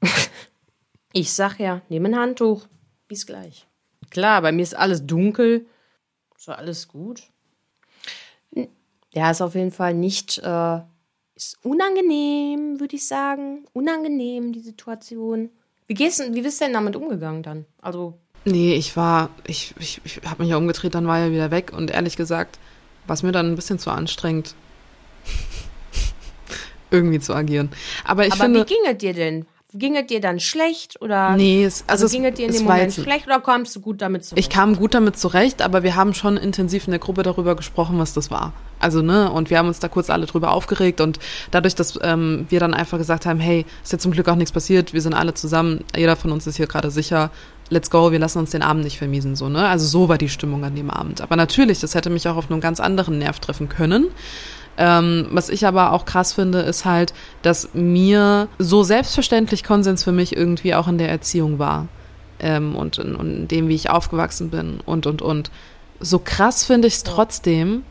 [1.12, 2.66] ich sag ja, nimm ein Handtuch.
[3.08, 3.66] Bis gleich.
[4.08, 5.66] Klar, bei mir ist alles dunkel.
[6.34, 7.31] Ist doch alles gut.
[9.14, 10.78] Ja, ist auf jeden Fall nicht, äh,
[11.34, 13.64] ist unangenehm, würde ich sagen.
[13.72, 15.50] Unangenehm, die Situation.
[15.86, 17.66] Wie gehst wie bist du denn damit umgegangen dann?
[17.80, 21.52] Also, Nee, ich war, ich, ich, ich habe mich ja umgedreht, dann war er wieder
[21.52, 22.58] weg und ehrlich gesagt,
[23.06, 24.56] war es mir dann ein bisschen zu anstrengend,
[26.90, 27.70] irgendwie zu agieren.
[28.04, 29.46] Aber ich aber finde, wie ging es dir denn?
[29.74, 31.34] Ging es dir dann schlecht oder?
[31.36, 34.02] nee, es, also, Also, ging es dir in dem Moment schlecht oder kamst du gut
[34.02, 34.44] damit zurecht?
[34.46, 37.98] ich kam gut damit zurecht, aber wir haben schon intensiv in der Gruppe darüber gesprochen,
[37.98, 38.52] was das war.
[38.82, 41.18] Also, ne, und wir haben uns da kurz alle drüber aufgeregt und
[41.50, 44.52] dadurch, dass ähm, wir dann einfach gesagt haben, hey, ist jetzt zum Glück auch nichts
[44.52, 47.30] passiert, wir sind alle zusammen, jeder von uns ist hier gerade sicher,
[47.70, 49.66] let's go, wir lassen uns den Abend nicht vermiesen, so, ne?
[49.68, 51.20] Also so war die Stimmung an dem Abend.
[51.20, 54.08] Aber natürlich, das hätte mich auch auf einem ganz anderen Nerv treffen können.
[54.78, 60.12] Ähm, was ich aber auch krass finde, ist halt, dass mir so selbstverständlich Konsens für
[60.12, 61.88] mich irgendwie auch in der Erziehung war.
[62.40, 65.50] Ähm, und, in, und in dem, wie ich aufgewachsen bin und, und, und.
[66.00, 67.84] So krass finde ich es trotzdem,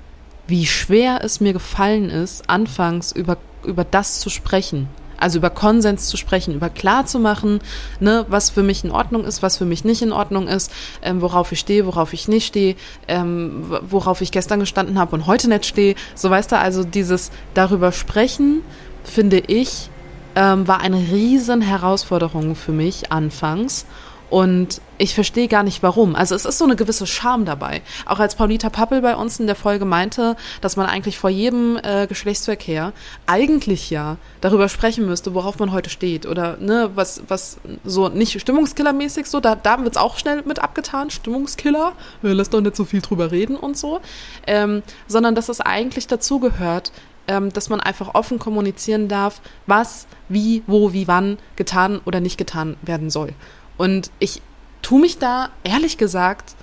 [0.51, 4.87] wie schwer es mir gefallen ist, anfangs über, über das zu sprechen.
[5.17, 7.59] Also über Konsens zu sprechen, über klar zu machen,
[7.99, 10.71] ne, was für mich in Ordnung ist, was für mich nicht in Ordnung ist,
[11.03, 12.75] ähm, worauf ich stehe, worauf ich nicht stehe,
[13.07, 15.95] ähm, worauf ich gestern gestanden habe und heute nicht stehe.
[16.15, 18.61] So weißt du, also dieses darüber sprechen,
[19.03, 19.89] finde ich,
[20.35, 23.85] ähm, war eine riesen Herausforderung für mich anfangs.
[24.31, 26.15] Und ich verstehe gar nicht warum.
[26.15, 27.81] Also es ist so eine gewisse Scham dabei.
[28.05, 31.77] Auch als Paulita Pappel bei uns in der Folge meinte, dass man eigentlich vor jedem
[31.83, 32.93] äh, Geschlechtsverkehr
[33.27, 36.25] eigentlich ja darüber sprechen müsste, worauf man heute steht.
[36.25, 41.09] Oder ne, was, was so nicht stimmungskillermäßig so, da, da wird's auch schnell mit abgetan,
[41.09, 41.91] Stimmungskiller,
[42.23, 43.99] äh, lass doch nicht so viel drüber reden und so.
[44.47, 46.93] Ähm, sondern dass es eigentlich dazugehört,
[47.27, 52.37] ähm, dass man einfach offen kommunizieren darf, was, wie, wo, wie, wann getan oder nicht
[52.37, 53.33] getan werden soll.
[53.81, 54.43] Und ich
[54.83, 56.53] tue mich da, ehrlich gesagt,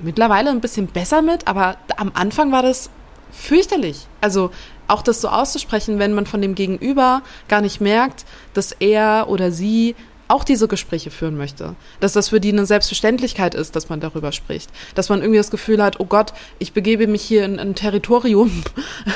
[0.00, 2.88] mittlerweile ein bisschen besser mit, aber am Anfang war das
[3.30, 4.06] fürchterlich.
[4.22, 4.50] Also
[4.88, 9.52] auch das so auszusprechen, wenn man von dem Gegenüber gar nicht merkt, dass er oder
[9.52, 9.96] sie
[10.28, 11.76] auch diese Gespräche führen möchte.
[12.00, 14.70] Dass das für die eine Selbstverständlichkeit ist, dass man darüber spricht.
[14.94, 18.64] Dass man irgendwie das Gefühl hat, oh Gott, ich begebe mich hier in ein Territorium,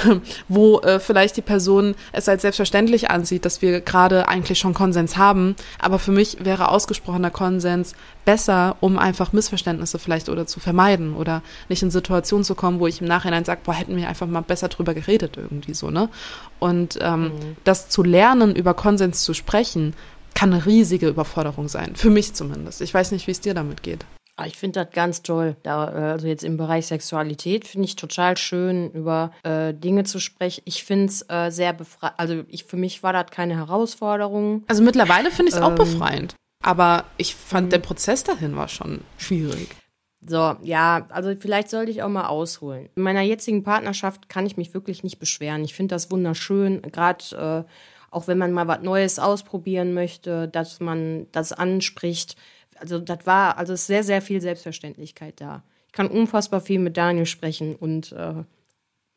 [0.49, 5.17] wo äh, vielleicht die Person es als selbstverständlich ansieht, dass wir gerade eigentlich schon Konsens
[5.17, 5.57] haben.
[5.79, 7.95] Aber für mich wäre ausgesprochener Konsens
[8.25, 12.87] besser, um einfach Missverständnisse vielleicht oder zu vermeiden oder nicht in Situationen zu kommen, wo
[12.87, 16.09] ich im Nachhinein sage, boah, hätten wir einfach mal besser drüber geredet irgendwie so, ne?
[16.59, 17.33] Und ähm,
[17.65, 19.95] das zu lernen, über Konsens zu sprechen,
[20.35, 21.97] kann eine riesige Überforderung sein.
[21.97, 22.81] Für mich zumindest.
[22.81, 24.05] Ich weiß nicht, wie es dir damit geht.
[24.37, 25.57] Ah, ich finde das ganz toll.
[25.63, 30.63] Da, also jetzt im Bereich Sexualität finde ich total schön, über äh, Dinge zu sprechen.
[30.65, 32.15] Ich finde es äh, sehr befreiend.
[32.19, 34.65] Also ich, für mich war das keine Herausforderung.
[34.67, 36.37] Also mittlerweile finde ich es ähm, auch befreiend.
[36.63, 37.71] Aber ich fand, mhm.
[37.71, 39.69] der Prozess dahin war schon schwierig.
[40.27, 42.91] So, ja, also vielleicht sollte ich auch mal ausholen.
[42.95, 45.65] In meiner jetzigen Partnerschaft kann ich mich wirklich nicht beschweren.
[45.65, 47.71] Ich finde das wunderschön, gerade äh,
[48.11, 52.37] auch wenn man mal was Neues ausprobieren möchte, dass man das anspricht
[52.81, 55.63] also das war, also ist sehr, sehr viel Selbstverständlichkeit da.
[55.87, 58.45] Ich kann unfassbar viel mit Daniel sprechen und äh,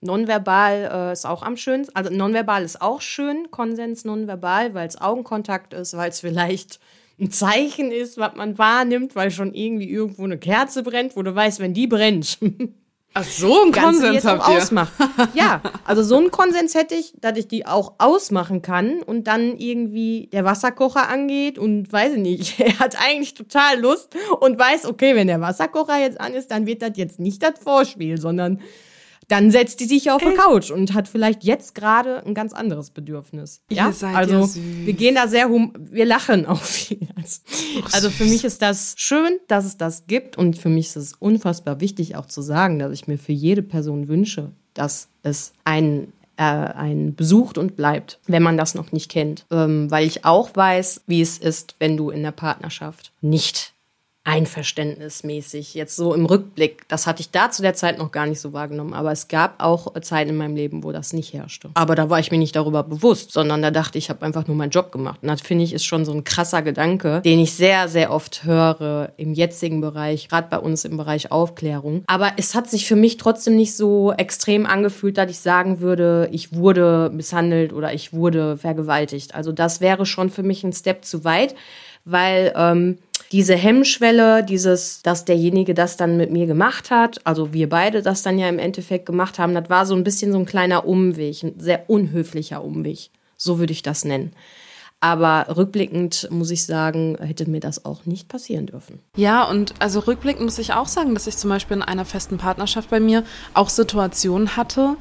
[0.02, 1.96] nonverbal äh, ist auch am schönsten.
[1.96, 6.80] Also nonverbal ist auch schön, Konsens nonverbal, weil es Augenkontakt ist, weil es vielleicht
[7.20, 11.34] ein Zeichen ist, was man wahrnimmt, weil schon irgendwie irgendwo eine Kerze brennt, wo du
[11.34, 12.40] weißt, wenn die brennt.
[13.16, 14.58] Ach so, ein Konsens habt ihr.
[14.58, 14.92] Ausmachen.
[15.36, 19.58] Ja, also so einen Konsens hätte ich, dass ich die auch ausmachen kann und dann
[19.58, 24.86] irgendwie der Wasserkocher angeht und weiß ich nicht, er hat eigentlich total Lust und weiß,
[24.86, 28.60] okay, wenn der Wasserkocher jetzt an ist, dann wird das jetzt nicht das Vorspiel, sondern
[29.28, 32.90] dann setzt die sich auf die Couch und hat vielleicht jetzt gerade ein ganz anderes
[32.90, 33.62] Bedürfnis.
[33.70, 34.50] Ja, also ja
[34.86, 37.08] wir gehen da sehr hum wir lachen auch viel.
[37.92, 41.14] Also für mich ist das schön, dass es das gibt und für mich ist es
[41.14, 46.14] unfassbar wichtig auch zu sagen, dass ich mir für jede Person wünsche, dass es einen
[46.38, 49.46] äh, einen besucht und bleibt, wenn man das noch nicht kennt.
[49.52, 53.73] Ähm, weil ich auch weiß, wie es ist, wenn du in der Partnerschaft nicht
[54.26, 56.88] einverständnismäßig, jetzt so im Rückblick.
[56.88, 58.94] Das hatte ich da zu der Zeit noch gar nicht so wahrgenommen.
[58.94, 61.72] Aber es gab auch Zeiten in meinem Leben, wo das nicht herrschte.
[61.74, 64.48] Aber da war ich mir nicht darüber bewusst, sondern da dachte ich, ich habe einfach
[64.48, 65.20] nur meinen Job gemacht.
[65.22, 68.44] Und das finde ich ist schon so ein krasser Gedanke, den ich sehr, sehr oft
[68.44, 72.04] höre im jetzigen Bereich, gerade bei uns im Bereich Aufklärung.
[72.08, 76.28] Aber es hat sich für mich trotzdem nicht so extrem angefühlt, dass ich sagen würde,
[76.32, 79.36] ich wurde misshandelt oder ich wurde vergewaltigt.
[79.36, 81.56] Also das wäre schon für mich ein Step zu weit,
[82.06, 82.98] weil ähm,
[83.32, 88.22] diese Hemmschwelle, dieses, dass derjenige das dann mit mir gemacht hat, also wir beide das
[88.22, 91.44] dann ja im Endeffekt gemacht haben, das war so ein bisschen so ein kleiner Umweg,
[91.44, 93.10] ein sehr unhöflicher Umweg.
[93.36, 94.34] So würde ich das nennen.
[95.00, 99.00] Aber rückblickend muss ich sagen, hätte mir das auch nicht passieren dürfen.
[99.18, 102.38] Ja, und also rückblickend muss ich auch sagen, dass ich zum Beispiel in einer festen
[102.38, 104.96] Partnerschaft bei mir auch Situationen hatte,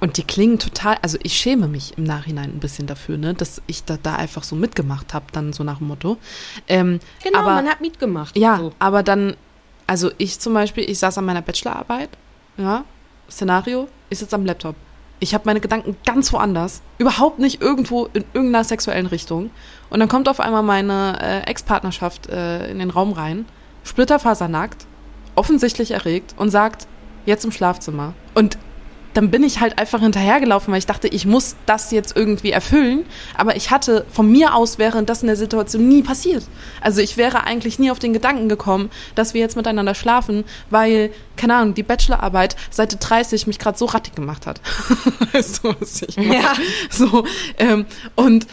[0.00, 3.62] und die klingen total, also ich schäme mich im Nachhinein ein bisschen dafür, ne, dass
[3.66, 6.18] ich da, da einfach so mitgemacht habe, dann so nach dem Motto.
[6.68, 8.36] Ähm, genau, aber, man hat mitgemacht.
[8.36, 8.72] Ja, so.
[8.78, 9.36] aber dann,
[9.86, 12.10] also ich zum Beispiel, ich saß an meiner Bachelorarbeit,
[12.58, 12.84] ja,
[13.30, 14.76] Szenario, ich sitze am Laptop.
[15.18, 19.50] Ich habe meine Gedanken ganz woanders, überhaupt nicht irgendwo in irgendeiner sexuellen Richtung.
[19.88, 23.46] Und dann kommt auf einmal meine äh, Ex-Partnerschaft äh, in den Raum rein,
[23.82, 24.86] splitterfasernackt,
[25.34, 26.86] offensichtlich erregt und sagt,
[27.24, 28.12] jetzt im Schlafzimmer.
[28.34, 28.58] Und
[29.16, 33.06] dann bin ich halt einfach hinterhergelaufen, weil ich dachte, ich muss das jetzt irgendwie erfüllen.
[33.34, 36.44] Aber ich hatte von mir aus wäre das in der Situation nie passiert.
[36.82, 41.10] Also ich wäre eigentlich nie auf den Gedanken gekommen, dass wir jetzt miteinander schlafen, weil,
[41.36, 44.60] keine Ahnung, die Bachelorarbeit Seite 30 mich gerade so rattig gemacht hat.
[45.32, 46.34] weißt du, was ich meine?
[46.34, 46.52] Ja.
[46.90, 47.24] So,
[47.56, 48.46] ähm, und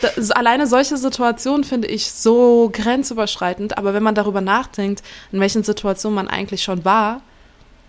[0.00, 3.76] das, alleine solche Situationen finde ich so grenzüberschreitend.
[3.76, 7.20] Aber wenn man darüber nachdenkt, in welchen Situationen man eigentlich schon war,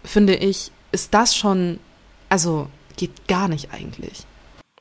[0.03, 1.79] finde ich, ist das schon
[2.29, 4.25] also geht gar nicht eigentlich.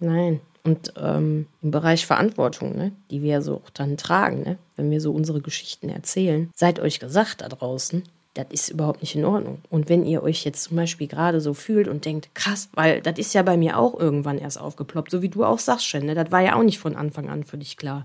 [0.01, 0.41] Nein.
[0.65, 5.01] Und ähm, im Bereich Verantwortung, ne, die wir so auch dann tragen, ne, wenn wir
[5.01, 8.03] so unsere Geschichten erzählen, seid euch gesagt da draußen,
[8.35, 9.63] das ist überhaupt nicht in Ordnung.
[9.71, 13.19] Und wenn ihr euch jetzt zum Beispiel gerade so fühlt und denkt, krass, weil das
[13.19, 16.15] ist ja bei mir auch irgendwann erst aufgeploppt, so wie du auch sagst, Shen, ne,
[16.15, 18.05] das war ja auch nicht von Anfang an für dich klar.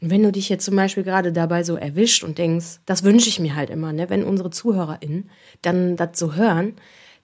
[0.00, 3.28] Und wenn du dich jetzt zum Beispiel gerade dabei so erwischt und denkst, das wünsche
[3.28, 5.30] ich mir halt immer, ne, wenn unsere ZuhörerInnen
[5.60, 6.74] dann das so hören,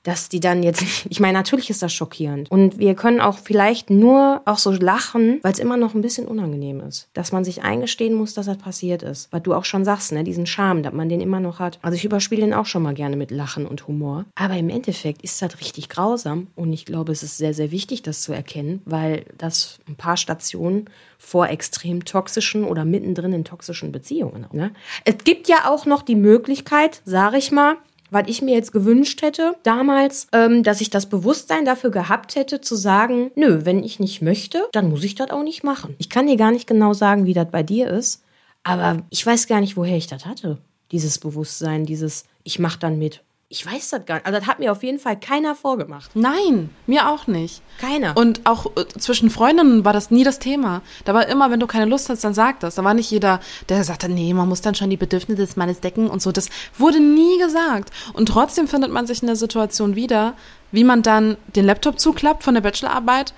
[0.02, 2.50] dass die dann jetzt, ich meine, natürlich ist das schockierend.
[2.50, 6.26] Und wir können auch vielleicht nur auch so lachen, weil es immer noch ein bisschen
[6.26, 7.08] unangenehm ist.
[7.12, 9.32] Dass man sich eingestehen muss, dass das passiert ist.
[9.32, 11.78] Weil du auch schon sagst, ne, diesen Charme, dass man den immer noch hat.
[11.82, 14.24] Also ich überspiele den auch schon mal gerne mit Lachen und Humor.
[14.34, 16.48] Aber im Endeffekt ist das richtig grausam.
[16.54, 20.16] Und ich glaube, es ist sehr, sehr wichtig, das zu erkennen, weil das ein paar
[20.16, 24.46] Stationen vor extrem toxischen oder mittendrin in toxischen Beziehungen.
[24.52, 24.72] Ne?
[25.04, 27.76] Es gibt ja auch noch die Möglichkeit, sage ich mal,
[28.10, 32.60] was ich mir jetzt gewünscht hätte damals, ähm, dass ich das Bewusstsein dafür gehabt hätte,
[32.60, 35.94] zu sagen, nö, wenn ich nicht möchte, dann muss ich das auch nicht machen.
[35.98, 38.22] Ich kann dir gar nicht genau sagen, wie das bei dir ist,
[38.62, 40.58] aber ich weiß gar nicht, woher ich das hatte.
[40.92, 43.22] Dieses Bewusstsein, dieses, ich mach dann mit.
[43.50, 44.26] Ich weiß das gar nicht.
[44.26, 46.10] Also das hat mir auf jeden Fall keiner vorgemacht.
[46.14, 47.62] Nein, mir auch nicht.
[47.80, 48.14] Keiner.
[48.14, 50.82] Und auch äh, zwischen Freundinnen war das nie das Thema.
[51.06, 52.74] Da war immer, wenn du keine Lust hast, dann sag das.
[52.74, 55.80] Da war nicht jeder, der sagte, nee, man muss dann schon die Bedürfnisse des Mannes
[55.80, 56.30] decken und so.
[56.30, 57.90] Das wurde nie gesagt.
[58.12, 60.34] Und trotzdem findet man sich in der Situation wieder,
[60.70, 63.32] wie man dann den Laptop zuklappt von der Bachelorarbeit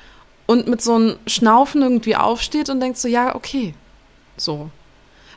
[0.47, 3.75] und mit so einem Schnaufen irgendwie aufsteht und denkt so, ja, okay,
[4.37, 4.71] So.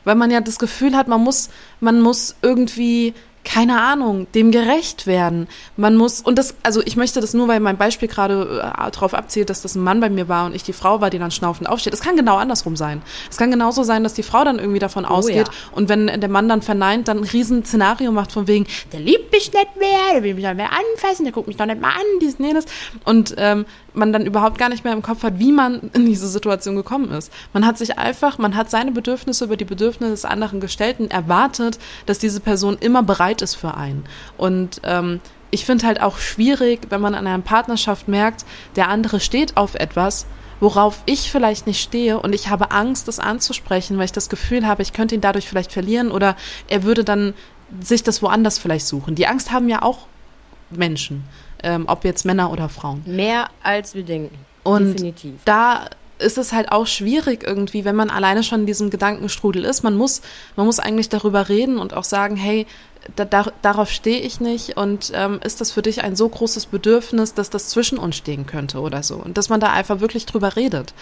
[0.02, 1.48] Weil man ja das Gefühl hat, man muss,
[1.80, 5.48] man muss irgendwie keine Ahnung, dem gerecht werden.
[5.76, 9.14] Man muss, und das, also ich möchte das nur, weil mein Beispiel gerade äh, darauf
[9.14, 11.30] abzielt, dass das ein Mann bei mir war und ich die Frau war, die dann
[11.30, 11.92] schnaufend aufsteht.
[11.92, 13.02] Es kann genau andersrum sein.
[13.30, 15.54] Es kann genauso sein, dass die Frau dann irgendwie davon oh, ausgeht ja.
[15.72, 19.30] und wenn der Mann dann verneint, dann ein riesen Szenario macht von wegen, der liebt
[19.30, 21.90] mich nicht mehr, der will mich nicht mehr anfassen, der guckt mich doch nicht mal
[21.90, 22.64] an, dies jenes.
[23.04, 26.28] Und ähm, man dann überhaupt gar nicht mehr im Kopf hat, wie man in diese
[26.28, 27.32] Situation gekommen ist.
[27.52, 31.12] Man hat sich einfach, man hat seine Bedürfnisse über die Bedürfnisse des anderen gestellt und
[31.12, 34.04] erwartet, dass diese Person immer bereit ist für einen.
[34.36, 38.44] Und ähm, ich finde halt auch schwierig, wenn man an einer Partnerschaft merkt,
[38.76, 40.26] der andere steht auf etwas,
[40.60, 44.66] worauf ich vielleicht nicht stehe und ich habe Angst, das anzusprechen, weil ich das Gefühl
[44.66, 46.36] habe, ich könnte ihn dadurch vielleicht verlieren oder
[46.68, 47.34] er würde dann
[47.80, 49.14] sich das woanders vielleicht suchen.
[49.14, 50.06] Die Angst haben ja auch
[50.70, 51.24] Menschen
[51.64, 53.02] ähm, ob jetzt Männer oder Frauen.
[53.06, 54.38] Mehr als wir denken.
[54.62, 55.34] Und Definitiv.
[55.44, 55.86] da
[56.18, 59.82] ist es halt auch schwierig irgendwie, wenn man alleine schon in diesem Gedankenstrudel ist.
[59.82, 60.22] Man muss,
[60.56, 62.66] man muss eigentlich darüber reden und auch sagen, hey,
[63.16, 66.66] da, da, darauf stehe ich nicht und ähm, ist das für dich ein so großes
[66.66, 69.16] Bedürfnis, dass das zwischen uns stehen könnte oder so.
[69.16, 70.94] Und dass man da einfach wirklich drüber redet.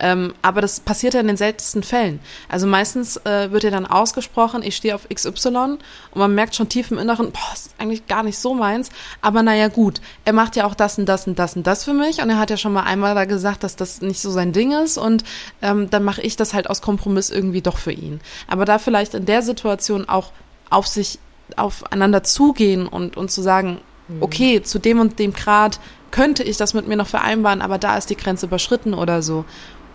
[0.00, 2.20] Ähm, aber das passiert ja in den seltensten Fällen.
[2.48, 5.80] Also meistens äh, wird ja dann ausgesprochen, ich stehe auf XY und
[6.14, 8.90] man merkt schon tief im Inneren, boah, ist eigentlich gar nicht so meins.
[9.22, 11.94] Aber naja, gut, er macht ja auch das und das und das und das für
[11.94, 14.52] mich und er hat ja schon mal einmal da gesagt, dass das nicht so sein
[14.52, 15.24] Ding ist und
[15.62, 18.20] ähm, dann mache ich das halt aus Kompromiss irgendwie doch für ihn.
[18.46, 20.30] Aber da vielleicht in der Situation auch
[20.70, 21.18] auf sich,
[21.56, 24.22] aufeinander zugehen und, und zu sagen, mhm.
[24.22, 25.80] okay, zu dem und dem Grad
[26.10, 29.44] könnte ich das mit mir noch vereinbaren, aber da ist die Grenze überschritten oder so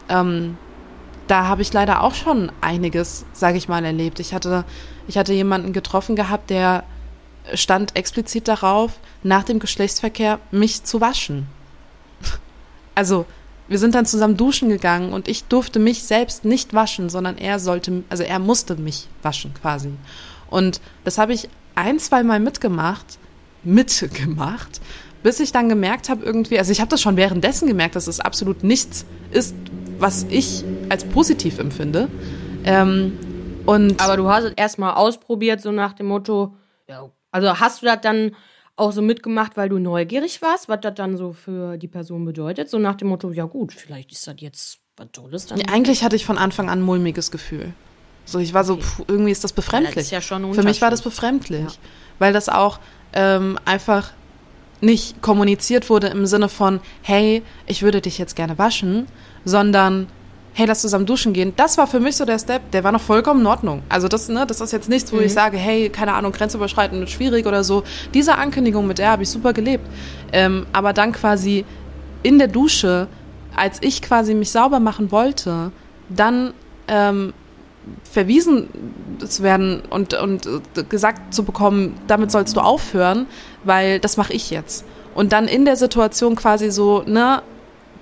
[0.09, 0.57] ähm,
[1.27, 4.19] da habe ich leider auch schon einiges, sage ich mal, erlebt.
[4.19, 4.65] Ich hatte,
[5.07, 6.83] ich hatte jemanden getroffen gehabt, der
[7.53, 11.47] stand explizit darauf, nach dem Geschlechtsverkehr mich zu waschen.
[12.95, 13.25] Also,
[13.67, 17.57] wir sind dann zusammen duschen gegangen und ich durfte mich selbst nicht waschen, sondern er
[17.57, 19.89] sollte, also er musste mich waschen quasi.
[20.53, 23.17] Und das habe ich ein, zwei Mal mitgemacht,
[23.63, 24.81] mitgemacht,
[25.23, 28.19] bis ich dann gemerkt habe irgendwie, also ich habe das schon währenddessen gemerkt, dass es
[28.19, 29.55] absolut nichts ist,
[29.97, 32.07] was ich als positiv empfinde.
[32.65, 33.17] Ähm,
[33.65, 36.55] und Aber du hast es erstmal ausprobiert, so nach dem Motto,
[36.87, 38.35] ja, also hast du das dann
[38.75, 42.69] auch so mitgemacht, weil du neugierig warst, was das dann so für die Person bedeutet?
[42.69, 45.57] So nach dem Motto, ja gut, vielleicht ist das jetzt was Tolles dann.
[45.59, 47.73] Ja, eigentlich hatte ich von Anfang an ein mulmiges Gefühl.
[48.25, 49.95] So, ich war so, pff, irgendwie ist das befremdlich.
[49.95, 51.89] Das ist ja Für mich war das befremdlich, ja.
[52.19, 52.79] weil das auch
[53.13, 54.11] ähm, einfach
[54.81, 59.07] nicht kommuniziert wurde im Sinne von, hey, ich würde dich jetzt gerne waschen,
[59.45, 60.07] sondern
[60.53, 61.53] hey, lass zusammen duschen gehen.
[61.55, 63.81] Das war für mich so der Step, der war noch vollkommen in Ordnung.
[63.89, 65.23] Also das, ne, das ist jetzt nichts, wo mhm.
[65.23, 67.83] ich sage, hey, keine Ahnung, grenzüberschreitend schwierig oder so.
[68.13, 69.87] Diese Ankündigung mit der habe ich super gelebt.
[70.31, 71.65] Ähm, aber dann quasi
[72.21, 73.07] in der Dusche,
[73.55, 75.71] als ich quasi mich sauber machen wollte,
[76.09, 76.53] dann
[76.87, 77.33] ähm,
[78.09, 78.69] verwiesen
[79.19, 80.47] zu werden und, und
[80.89, 83.25] gesagt zu bekommen, damit sollst du aufhören,
[83.63, 84.85] weil das mache ich jetzt.
[85.15, 87.41] Und dann in der Situation quasi so, ne,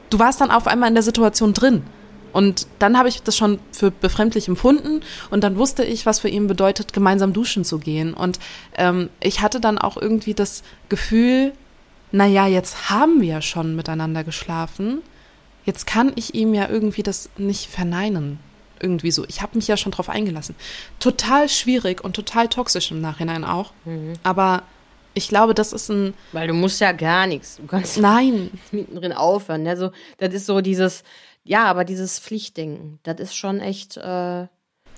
[0.09, 1.83] du warst dann auf einmal in der Situation drin.
[2.33, 6.29] Und dann habe ich das schon für befremdlich empfunden und dann wusste ich, was für
[6.29, 8.13] ihn bedeutet, gemeinsam duschen zu gehen.
[8.13, 8.39] Und
[8.77, 11.51] ähm, ich hatte dann auch irgendwie das Gefühl,
[12.11, 15.01] naja, jetzt haben wir schon miteinander geschlafen.
[15.65, 18.39] Jetzt kann ich ihm ja irgendwie das nicht verneinen.
[18.81, 19.25] Irgendwie so.
[19.27, 20.55] Ich habe mich ja schon drauf eingelassen.
[20.99, 23.73] Total schwierig und total toxisch im Nachhinein auch.
[23.85, 24.13] Mhm.
[24.23, 24.63] Aber
[25.13, 26.13] ich glaube, das ist ein.
[26.31, 27.57] Weil du musst ja gar nichts.
[27.57, 28.51] Du kannst Nein.
[28.71, 29.67] mittendrin aufhören.
[29.67, 31.03] Also, das ist so dieses,
[31.43, 33.97] ja, aber dieses Pflichtdenken, das ist schon echt.
[33.97, 34.47] Äh,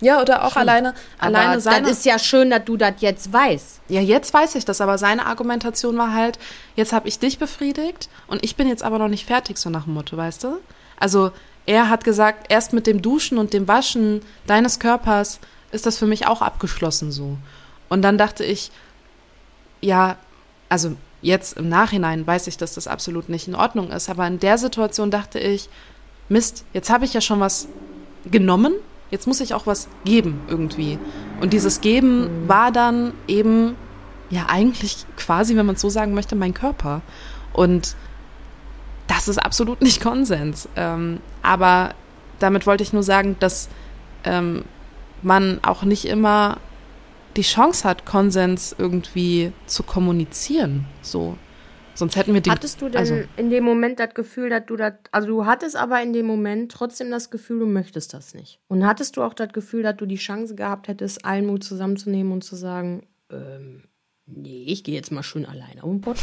[0.01, 0.63] ja, oder auch schön.
[0.63, 1.87] alleine, aber alleine seine.
[1.87, 3.81] Das ist ja schön, dass du das jetzt weißt.
[3.89, 6.39] Ja, jetzt weiß ich das, aber seine Argumentation war halt,
[6.75, 9.85] jetzt habe ich dich befriedigt und ich bin jetzt aber noch nicht fertig, so nach
[9.85, 10.59] dem Motto, weißt du?
[10.99, 11.31] Also,
[11.65, 15.39] er hat gesagt, erst mit dem Duschen und dem Waschen deines Körpers
[15.71, 17.37] ist das für mich auch abgeschlossen so.
[17.89, 18.71] Und dann dachte ich,
[19.81, 20.17] ja,
[20.69, 24.39] also jetzt im Nachhinein weiß ich, dass das absolut nicht in Ordnung ist, aber in
[24.39, 25.69] der Situation dachte ich,
[26.29, 27.67] Mist, jetzt habe ich ja schon was
[28.29, 28.73] genommen,
[29.11, 30.97] jetzt muss ich auch was geben irgendwie.
[31.41, 33.75] Und dieses Geben war dann eben,
[34.29, 37.01] ja, eigentlich quasi, wenn man es so sagen möchte, mein Körper.
[37.53, 37.95] Und
[39.07, 40.69] das ist absolut nicht Konsens.
[40.75, 41.93] Ähm, aber
[42.39, 43.69] damit wollte ich nur sagen, dass
[44.23, 44.65] ähm,
[45.21, 46.57] man auch nicht immer
[47.35, 50.85] die Chance hat, Konsens irgendwie zu kommunizieren.
[51.01, 51.37] So.
[51.95, 52.49] Sonst hätten wir die.
[52.49, 54.93] Hattest du denn also, in dem Moment das Gefühl, dass du das.
[55.11, 58.59] Also, du hattest aber in dem Moment trotzdem das Gefühl, du möchtest das nicht.
[58.67, 62.33] Und hattest du auch das Gefühl, dass du die Chance gehabt hättest, allen Mut zusammenzunehmen
[62.33, 63.83] und zu sagen, ähm,
[64.25, 66.17] nee, ich gehe jetzt mal schön alleine um den Pott?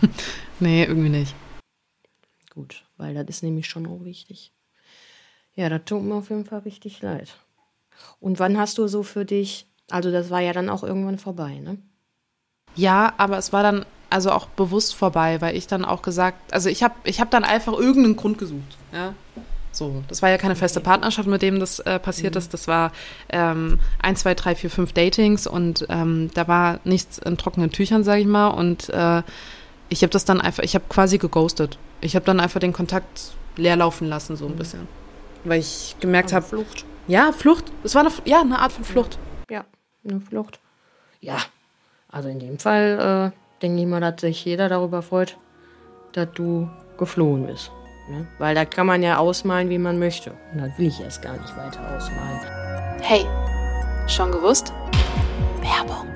[0.60, 1.34] nee, irgendwie nicht.
[2.54, 4.52] Gut, weil das ist nämlich schon auch wichtig.
[5.54, 7.36] Ja, das tut mir auf jeden Fall richtig leid.
[8.20, 11.60] Und wann hast du so für dich, also das war ja dann auch irgendwann vorbei,
[11.60, 11.78] ne?
[12.76, 16.68] Ja, aber es war dann also auch bewusst vorbei, weil ich dann auch gesagt, also
[16.68, 18.76] ich habe ich hab dann einfach irgendeinen Grund gesucht.
[18.92, 19.14] Ja.
[19.72, 22.38] So, das war ja keine feste Partnerschaft, mit dem das äh, passiert mhm.
[22.38, 22.54] ist.
[22.54, 22.92] Das war
[23.28, 28.04] ähm, ein, zwei, drei, vier, fünf Datings und ähm, da war nichts in trockenen Tüchern,
[28.04, 28.48] sage ich mal.
[28.48, 29.22] Und äh,
[29.94, 31.78] ich habe das dann einfach, ich habe quasi geghostet.
[32.00, 34.56] Ich habe dann einfach den Kontakt leer laufen lassen, so ein mhm.
[34.56, 34.88] bisschen.
[35.44, 36.44] Weil ich gemerkt habe.
[36.44, 36.84] Flucht.
[37.06, 37.66] Ja, Flucht.
[37.84, 39.18] Es war eine, ja, eine Art von Flucht.
[39.48, 39.64] Ja,
[40.04, 40.58] eine Flucht.
[41.20, 41.36] Ja,
[42.08, 45.38] also in dem Fall äh, denke ich mal, dass sich jeder darüber freut,
[46.10, 46.68] dass du
[46.98, 47.70] geflohen bist.
[48.10, 48.26] Ne?
[48.38, 50.32] Weil da kann man ja ausmalen, wie man möchte.
[50.52, 52.40] Und das will ich erst gar nicht weiter ausmalen.
[53.00, 53.24] Hey,
[54.08, 54.72] schon gewusst?
[55.60, 56.08] Werbung.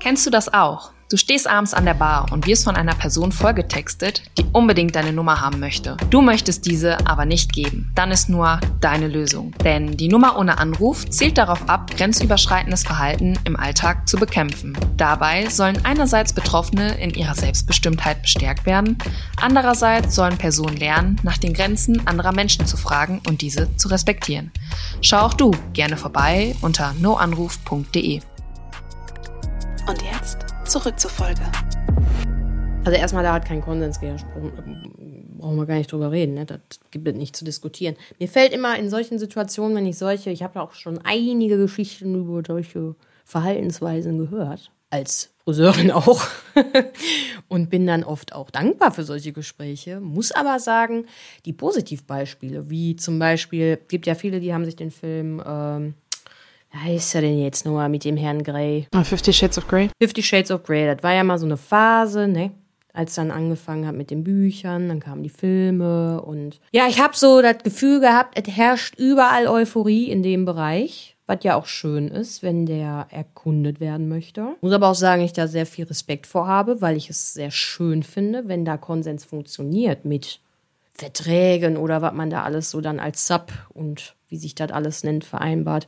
[0.00, 0.90] Kennst du das auch?
[1.10, 5.12] Du stehst abends an der Bar und wirst von einer Person vollgetextet, die unbedingt deine
[5.12, 5.96] Nummer haben möchte.
[6.08, 7.90] Du möchtest diese aber nicht geben.
[7.96, 9.50] Dann ist nur deine Lösung.
[9.64, 14.78] Denn die Nummer ohne Anruf zielt darauf ab, grenzüberschreitendes Verhalten im Alltag zu bekämpfen.
[14.96, 18.96] Dabei sollen einerseits Betroffene in ihrer Selbstbestimmtheit bestärkt werden,
[19.36, 24.52] andererseits sollen Personen lernen, nach den Grenzen anderer Menschen zu fragen und diese zu respektieren.
[25.00, 28.20] Schau auch du gerne vorbei unter noanruf.de.
[29.88, 31.40] Und jetzt zurück zur Folge.
[32.84, 35.34] Also erstmal, da hat kein Konsens gesprochen.
[35.36, 36.34] Brauchen wir gar nicht drüber reden.
[36.34, 36.46] Ne?
[36.46, 36.60] Das
[36.92, 37.96] gibt es nicht zu diskutieren.
[38.20, 42.14] Mir fällt immer in solchen Situationen, wenn ich solche, ich habe auch schon einige Geschichten
[42.14, 42.94] über solche
[43.24, 46.22] Verhaltensweisen gehört, als Friseurin auch.
[47.48, 49.98] und bin dann oft auch dankbar für solche Gespräche.
[49.98, 51.06] Muss aber sagen,
[51.46, 55.94] die Positivbeispiele, wie zum Beispiel, gibt ja viele, die haben sich den Film ähm,
[56.72, 58.86] wie heißt er denn jetzt nochmal mit dem Herrn Grey?
[58.94, 59.90] Oh, Fifty Shades of Grey.
[60.00, 62.52] Fifty Shades of Grey, das war ja mal so eine Phase, ne?
[62.92, 67.16] Als dann angefangen hat mit den Büchern, dann kamen die Filme und ja, ich habe
[67.16, 72.08] so das Gefühl gehabt, es herrscht überall Euphorie in dem Bereich, was ja auch schön
[72.08, 74.56] ist, wenn der erkundet werden möchte.
[74.60, 77.52] Muss aber auch sagen, ich da sehr viel Respekt vor habe, weil ich es sehr
[77.52, 80.40] schön finde, wenn da Konsens funktioniert mit
[80.94, 85.04] Verträgen oder was man da alles so dann als Sub und wie sich das alles
[85.04, 85.86] nennt vereinbart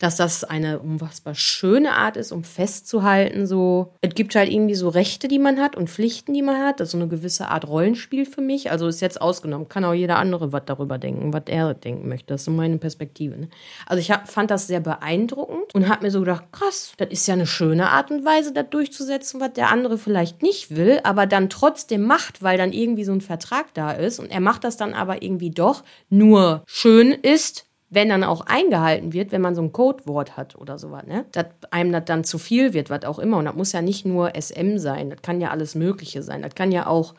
[0.00, 4.88] dass das eine unfassbar schöne Art ist, um festzuhalten, so, es gibt halt irgendwie so
[4.88, 6.80] Rechte, die man hat und Pflichten, die man hat.
[6.80, 8.70] Das ist so eine gewisse Art Rollenspiel für mich.
[8.70, 9.68] Also ist jetzt ausgenommen.
[9.68, 12.28] Kann auch jeder andere was darüber denken, was er denken möchte.
[12.28, 13.36] Das ist meine Perspektive.
[13.36, 13.48] Ne?
[13.86, 17.28] Also ich hab, fand das sehr beeindruckend und habe mir so gedacht, krass, das ist
[17.28, 21.26] ja eine schöne Art und Weise, das durchzusetzen, was der andere vielleicht nicht will, aber
[21.26, 24.78] dann trotzdem macht, weil dann irgendwie so ein Vertrag da ist und er macht das
[24.78, 29.62] dann aber irgendwie doch nur schön ist, wenn dann auch eingehalten wird, wenn man so
[29.62, 31.26] ein Codewort hat oder sowas, ne?
[31.32, 33.38] Dass einem das dann zu viel wird, was auch immer.
[33.38, 36.42] Und das muss ja nicht nur SM sein, das kann ja alles Mögliche sein.
[36.42, 37.14] Das kann ja auch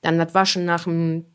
[0.00, 1.26] dann das Waschen nach dem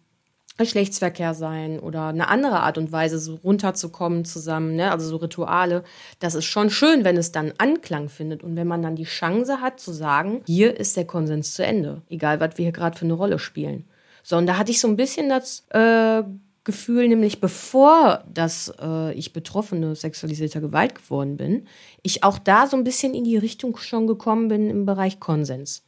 [0.57, 4.91] Geschlechtsverkehr sein oder eine andere Art und Weise, so runterzukommen zusammen, ne?
[4.91, 5.83] also so Rituale.
[6.19, 9.61] Das ist schon schön, wenn es dann Anklang findet und wenn man dann die Chance
[9.61, 13.05] hat zu sagen, hier ist der Konsens zu Ende, egal was wir hier gerade für
[13.05, 13.85] eine Rolle spielen.
[14.21, 16.23] So, und da hatte ich so ein bisschen das äh,
[16.63, 21.67] Gefühl, nämlich bevor das äh, ich Betroffene sexualisierter Gewalt geworden bin,
[22.03, 25.83] ich auch da so ein bisschen in die Richtung schon gekommen bin im Bereich Konsens.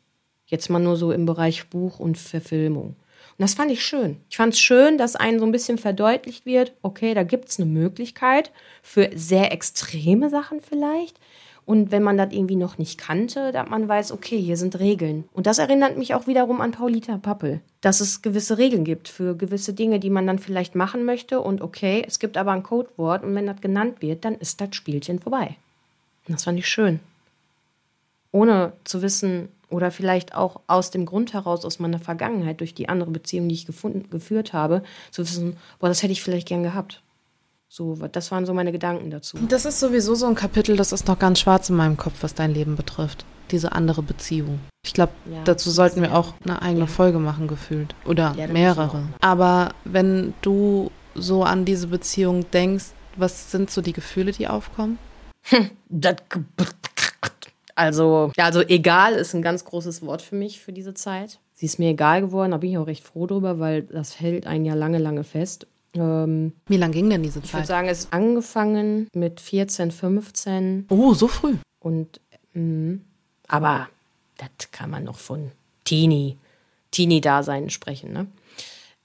[0.47, 2.97] Jetzt mal nur so im Bereich Buch und Verfilmung.
[3.37, 4.17] Und das fand ich schön.
[4.29, 7.59] Ich fand es schön, dass einem so ein bisschen verdeutlicht wird, okay, da gibt es
[7.59, 8.51] eine Möglichkeit
[8.81, 11.19] für sehr extreme Sachen vielleicht,
[11.65, 15.23] und wenn man das irgendwie noch nicht kannte, dass man weiß, okay, hier sind Regeln.
[15.33, 19.35] Und das erinnert mich auch wiederum an Paulita Pappel, dass es gewisse Regeln gibt für
[19.35, 21.41] gewisse Dinge, die man dann vielleicht machen möchte.
[21.41, 24.75] Und okay, es gibt aber ein Codewort und wenn das genannt wird, dann ist das
[24.75, 25.55] Spielchen vorbei.
[26.27, 26.99] Und das fand ich schön.
[28.31, 32.89] Ohne zu wissen oder vielleicht auch aus dem Grund heraus, aus meiner Vergangenheit, durch die
[32.89, 36.61] andere Beziehung, die ich gefunden, geführt habe, zu wissen, boah, das hätte ich vielleicht gern
[36.61, 37.01] gehabt.
[37.67, 39.37] So, das waren so meine Gedanken dazu.
[39.49, 42.35] Das ist sowieso so ein Kapitel, das ist noch ganz schwarz in meinem Kopf, was
[42.35, 43.25] dein Leben betrifft.
[43.51, 44.59] Diese andere Beziehung.
[44.85, 46.87] Ich glaube, ja, dazu sollten wir auch eine eigene ja.
[46.87, 47.93] Folge machen, gefühlt.
[48.05, 49.03] Oder ja, mehrere.
[49.21, 52.85] Aber wenn du so an diese Beziehung denkst,
[53.15, 54.97] was sind so die Gefühle, die aufkommen?
[57.75, 61.39] Also, ja, also egal ist ein ganz großes Wort für mich für diese Zeit.
[61.53, 64.47] Sie ist mir egal geworden, da bin ich auch recht froh drüber, weil das hält
[64.47, 65.67] einen ja lange, lange fest.
[65.95, 67.45] Ähm, Wie lang ging denn diese Zeit?
[67.45, 70.85] Ich würde sagen, es ist angefangen mit 14, 15.
[70.89, 71.55] Oh, so früh.
[71.79, 72.19] Und,
[72.53, 72.99] mh,
[73.47, 73.89] aber
[74.37, 75.51] das kann man noch von
[75.83, 76.37] Teenie,
[76.91, 78.27] Teenie-Dasein sprechen, ne?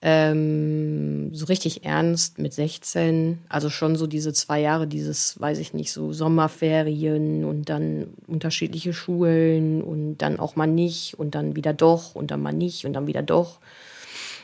[0.02, 5.74] Ähm, so richtig ernst mit 16, also schon so diese zwei Jahre, dieses, weiß ich
[5.74, 11.74] nicht, so Sommerferien und dann unterschiedliche Schulen und dann auch mal nicht und dann wieder
[11.74, 13.58] doch und dann mal nicht und dann wieder doch.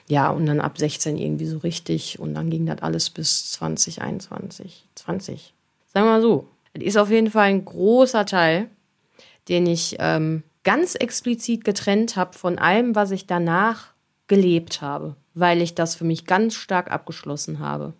[0.08, 2.18] Ja, und dann ab 16 irgendwie so richtig.
[2.18, 4.86] Und dann ging das alles bis 2021.
[4.94, 5.54] 20.
[5.92, 6.48] Sagen wir mal so.
[6.74, 8.68] Das ist auf jeden Fall ein großer Teil,
[9.48, 13.94] den ich ähm, ganz explizit getrennt habe von allem, was ich danach
[14.28, 17.94] gelebt habe, weil ich das für mich ganz stark abgeschlossen habe,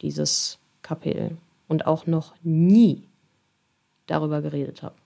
[0.00, 1.36] dieses Kapitel.
[1.68, 3.04] Und auch noch nie
[4.06, 4.96] darüber geredet habe.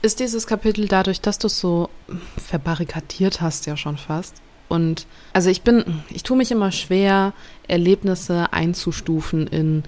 [0.00, 1.90] Ist dieses Kapitel dadurch, dass du es so
[2.36, 4.42] verbarrikadiert hast, ja schon fast?
[4.68, 7.32] Und also ich bin, ich tue mich immer schwer,
[7.68, 9.84] Erlebnisse einzustufen in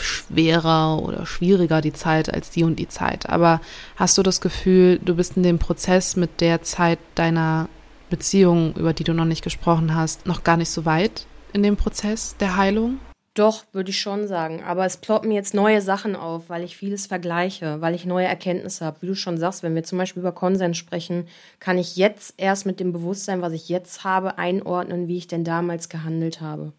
[0.00, 3.28] schwerer oder schwieriger die Zeit als die und die Zeit.
[3.28, 3.60] Aber
[3.96, 7.68] hast du das Gefühl, du bist in dem Prozess mit der Zeit deiner
[8.10, 11.76] Beziehung, über die du noch nicht gesprochen hast, noch gar nicht so weit in dem
[11.76, 12.98] Prozess der Heilung?
[13.34, 14.62] Doch, würde ich schon sagen.
[14.62, 18.84] Aber es ploppen jetzt neue Sachen auf, weil ich vieles vergleiche, weil ich neue Erkenntnisse
[18.84, 19.00] habe.
[19.00, 21.26] Wie du schon sagst, wenn wir zum Beispiel über Konsens sprechen,
[21.58, 25.44] kann ich jetzt erst mit dem Bewusstsein, was ich jetzt habe, einordnen, wie ich denn
[25.44, 26.72] damals gehandelt habe.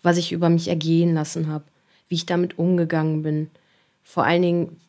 [0.00, 1.64] Was ich über mich ergehen lassen habe,
[2.08, 3.50] wie ich damit umgegangen bin.
[4.04, 4.80] Vor allen Dingen,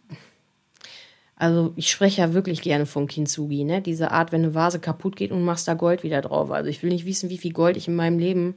[1.35, 3.81] also ich spreche ja wirklich gerne von Kintsugi, ne?
[3.81, 6.51] Diese Art, wenn eine Vase kaputt geht und machst da Gold wieder drauf.
[6.51, 8.55] Also ich will nicht wissen, wie viel Gold ich in meinem Leben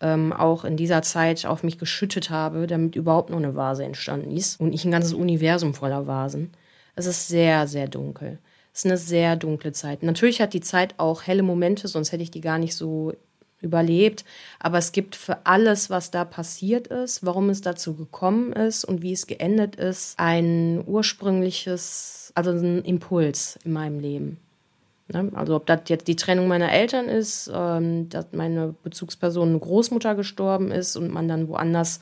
[0.00, 4.30] ähm, auch in dieser Zeit auf mich geschüttet habe, damit überhaupt noch eine Vase entstanden
[4.30, 6.52] ist und nicht ein ganzes Universum voller Vasen.
[6.94, 8.38] Es ist sehr, sehr dunkel.
[8.72, 10.02] Es ist eine sehr dunkle Zeit.
[10.02, 13.14] Natürlich hat die Zeit auch helle Momente, sonst hätte ich die gar nicht so
[13.60, 14.24] überlebt.
[14.58, 19.02] Aber es gibt für alles, was da passiert ist, warum es dazu gekommen ist und
[19.02, 24.38] wie es geendet ist, ein ursprüngliches, also ein Impuls in meinem Leben.
[25.08, 25.30] Ne?
[25.34, 30.14] Also ob das jetzt die Trennung meiner Eltern ist, ähm, dass meine Bezugsperson eine Großmutter
[30.14, 32.00] gestorben ist und man dann woanders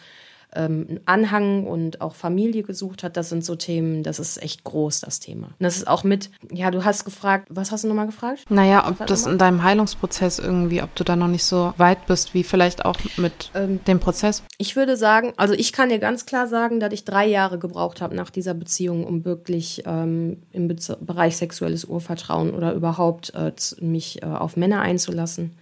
[0.55, 5.01] ähm, Anhang und auch Familie gesucht hat, das sind so Themen, das ist echt groß,
[5.01, 5.49] das Thema.
[5.49, 8.51] Und das ist auch mit, ja, du hast gefragt, was hast du nochmal gefragt?
[8.51, 12.35] Naja, ob das in deinem Heilungsprozess irgendwie, ob du da noch nicht so weit bist,
[12.35, 14.43] wie vielleicht auch mit ähm, dem Prozess.
[14.59, 18.01] Ich würde sagen, also ich kann dir ganz klar sagen, dass ich drei Jahre gebraucht
[18.01, 23.53] habe nach dieser Beziehung, um wirklich ähm, im Be Bereich sexuelles Urvertrauen oder überhaupt äh,
[23.81, 25.57] mich äh, auf Männer einzulassen.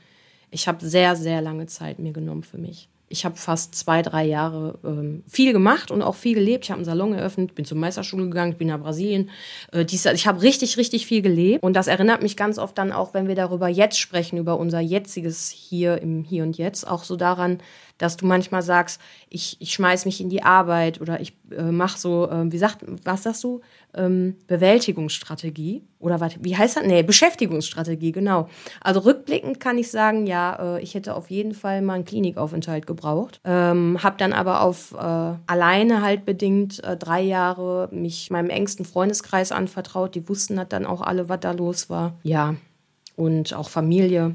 [0.50, 4.24] Ich habe sehr, sehr lange Zeit mir genommen für mich ich habe fast zwei, drei
[4.24, 6.64] Jahre ähm, viel gemacht und auch viel gelebt.
[6.64, 9.28] Ich habe einen Salon eröffnet, bin zur Meisterschule gegangen, bin nach Brasilien.
[9.70, 11.62] Äh, dies, ich habe richtig, richtig viel gelebt.
[11.62, 14.80] Und das erinnert mich ganz oft dann auch, wenn wir darüber jetzt sprechen, über unser
[14.80, 17.58] jetziges Hier im Hier und Jetzt, auch so daran,
[17.98, 21.98] dass du manchmal sagst, ich, ich schmeiß mich in die Arbeit oder ich äh, mache
[21.98, 23.60] so, äh, wie sagt, was sagst du?
[23.94, 26.84] Ähm, Bewältigungsstrategie oder was, wie heißt das?
[26.86, 28.48] Nee, Beschäftigungsstrategie, genau.
[28.80, 32.86] Also rückblickend kann ich sagen, ja, äh, ich hätte auf jeden Fall mal einen Klinikaufenthalt
[32.86, 33.40] gebraucht.
[33.44, 38.84] Ähm, hab dann aber auf äh, alleine halt bedingt äh, drei Jahre mich meinem engsten
[38.84, 40.14] Freundeskreis anvertraut.
[40.14, 42.14] Die wussten halt dann auch alle, was da los war.
[42.22, 42.56] Ja,
[43.16, 44.34] und auch Familie.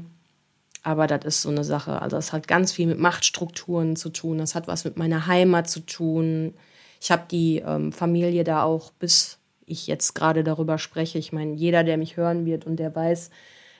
[0.82, 2.00] Aber das ist so eine Sache.
[2.00, 4.38] Also es hat ganz viel mit Machtstrukturen zu tun.
[4.38, 6.54] Das hat was mit meiner Heimat zu tun.
[7.00, 9.37] Ich habe die ähm, Familie da auch, bis
[9.68, 11.18] ich jetzt gerade darüber spreche.
[11.18, 13.30] Ich meine, jeder, der mich hören wird und der weiß,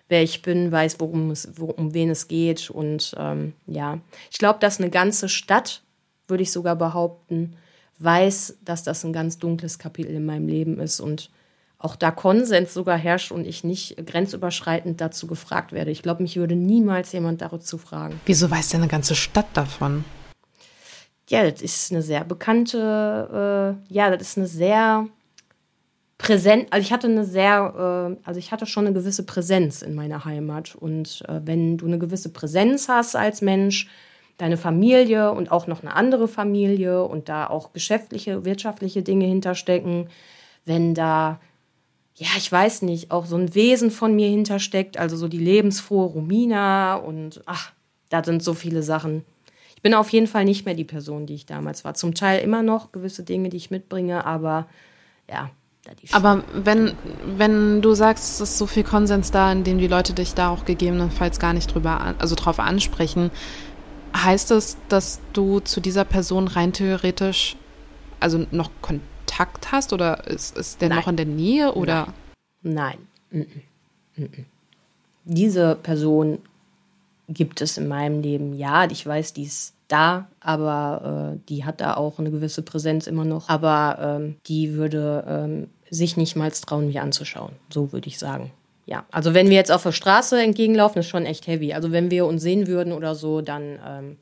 [0.09, 2.71] wer ich bin, weiß, worum es, um wen es geht.
[2.71, 3.99] Und ähm, ja,
[4.31, 5.83] ich glaube, dass eine ganze Stadt,
[6.27, 7.57] würde ich sogar behaupten,
[7.99, 11.31] weiß, dass das ein ganz dunkles Kapitel in meinem Leben ist und
[11.79, 15.93] auch da Konsens sogar herrscht und ich nicht grenzüberschreitend dazu gefragt werde.
[15.93, 18.21] Ich glaube, mich würde niemals jemand dazu fragen.
[18.27, 20.05] Wieso weiß denn eine ganze Stadt davon?
[21.29, 25.07] Ja, das ist eine sehr bekannte, äh, ja, das ist eine sehr
[26.19, 29.95] präsent, also ich hatte eine sehr, äh, also ich hatte schon eine gewisse Präsenz in
[29.95, 30.75] meiner Heimat.
[30.75, 33.89] Und äh, wenn du eine gewisse Präsenz hast als Mensch,
[34.37, 40.09] deine Familie und auch noch eine andere Familie und da auch geschäftliche, wirtschaftliche Dinge hinterstecken,
[40.65, 41.41] wenn da
[42.19, 46.07] ja, ich weiß nicht, auch so ein Wesen von mir hintersteckt, also so die lebensfrohe
[46.07, 47.73] Romina und ach,
[48.09, 49.25] da sind so viele Sachen.
[49.77, 51.95] Ich bin auf jeden Fall nicht mehr die Person, die ich damals war.
[51.95, 54.67] Zum Teil immer noch gewisse Dinge, die ich mitbringe, aber
[55.31, 55.51] ja.
[56.13, 56.93] Aber wenn,
[57.37, 60.51] wenn du sagst, es ist so viel Konsens da, in dem die Leute dich da
[60.51, 63.31] auch gegebenenfalls gar nicht drüber, also drauf ansprechen,
[64.17, 67.57] heißt das, dass du zu dieser Person rein theoretisch
[68.21, 70.99] also noch Kontakt hast oder ist, ist der Nein.
[70.99, 72.13] noch in der Nähe oder?
[72.63, 72.99] Nein.
[73.31, 73.47] Nein.
[75.25, 76.39] Diese Person
[77.29, 78.57] gibt es in meinem Leben.
[78.57, 83.07] Ja, ich weiß, die ist da, aber äh, die hat da auch eine gewisse Präsenz
[83.07, 83.49] immer noch.
[83.49, 87.53] Aber ähm, die würde ähm, sich nicht mal trauen, mich anzuschauen.
[87.71, 88.51] So würde ich sagen.
[88.87, 91.75] Ja, also wenn wir jetzt auf der Straße entgegenlaufen, ist schon echt heavy.
[91.75, 94.17] Also wenn wir uns sehen würden oder so, dann ähm,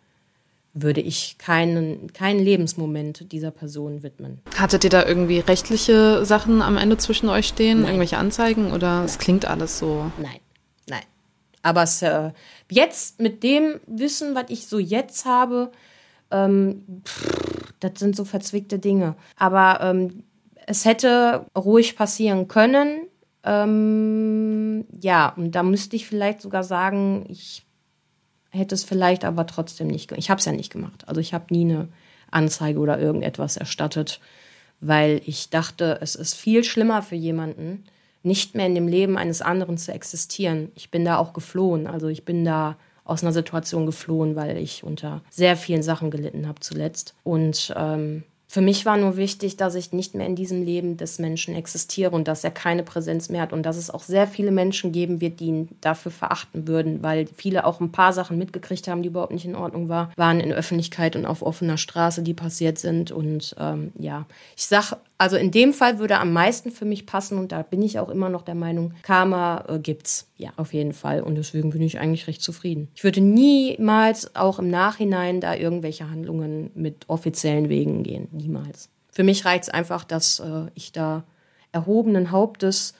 [0.74, 4.40] würde ich keinen, keinen Lebensmoment dieser Person widmen.
[4.58, 7.78] Hattet ihr da irgendwie rechtliche Sachen am Ende zwischen euch stehen?
[7.78, 7.90] Nein.
[7.90, 10.10] Irgendwelche Anzeigen oder es klingt alles so?
[10.20, 10.40] Nein,
[10.88, 11.04] nein.
[11.62, 12.32] Aber es, äh,
[12.70, 15.70] jetzt mit dem Wissen, was ich so jetzt habe,
[16.30, 19.14] ähm, pff, das sind so verzwickte Dinge.
[19.36, 20.24] Aber ähm,
[20.66, 23.06] es hätte ruhig passieren können.
[23.44, 27.64] Ähm, ja, und da müsste ich vielleicht sogar sagen, ich
[28.50, 30.20] hätte es vielleicht aber trotzdem nicht gemacht.
[30.20, 31.04] Ich habe es ja nicht gemacht.
[31.06, 31.88] Also ich habe nie eine
[32.30, 34.20] Anzeige oder irgendetwas erstattet,
[34.80, 37.84] weil ich dachte, es ist viel schlimmer für jemanden,
[38.22, 40.72] nicht mehr in dem Leben eines anderen zu existieren.
[40.74, 41.86] Ich bin da auch geflohen.
[41.86, 46.48] Also ich bin da aus einer Situation geflohen, weil ich unter sehr vielen Sachen gelitten
[46.48, 47.14] habe zuletzt.
[47.22, 48.24] Und ähm,
[48.56, 52.12] für mich war nur wichtig, dass ich nicht mehr in diesem Leben des Menschen existiere
[52.12, 55.20] und dass er keine Präsenz mehr hat und dass es auch sehr viele Menschen geben
[55.20, 59.08] wird, die ihn dafür verachten würden, weil viele auch ein paar Sachen mitgekriegt haben, die
[59.08, 63.12] überhaupt nicht in Ordnung war, waren in Öffentlichkeit und auf offener Straße, die passiert sind.
[63.12, 64.24] Und ähm, ja,
[64.56, 67.82] ich sage also in dem Fall würde am meisten für mich passen und da bin
[67.82, 70.28] ich auch immer noch der Meinung, Karma äh, gibt's.
[70.36, 71.22] Ja, auf jeden Fall.
[71.22, 72.88] Und deswegen bin ich eigentlich recht zufrieden.
[72.94, 78.28] Ich würde niemals auch im Nachhinein da irgendwelche Handlungen mit offiziellen Wegen gehen.
[78.32, 78.90] Niemals.
[79.10, 81.24] Für mich reicht es einfach, dass äh, ich da
[81.72, 82.94] erhobenen Hauptes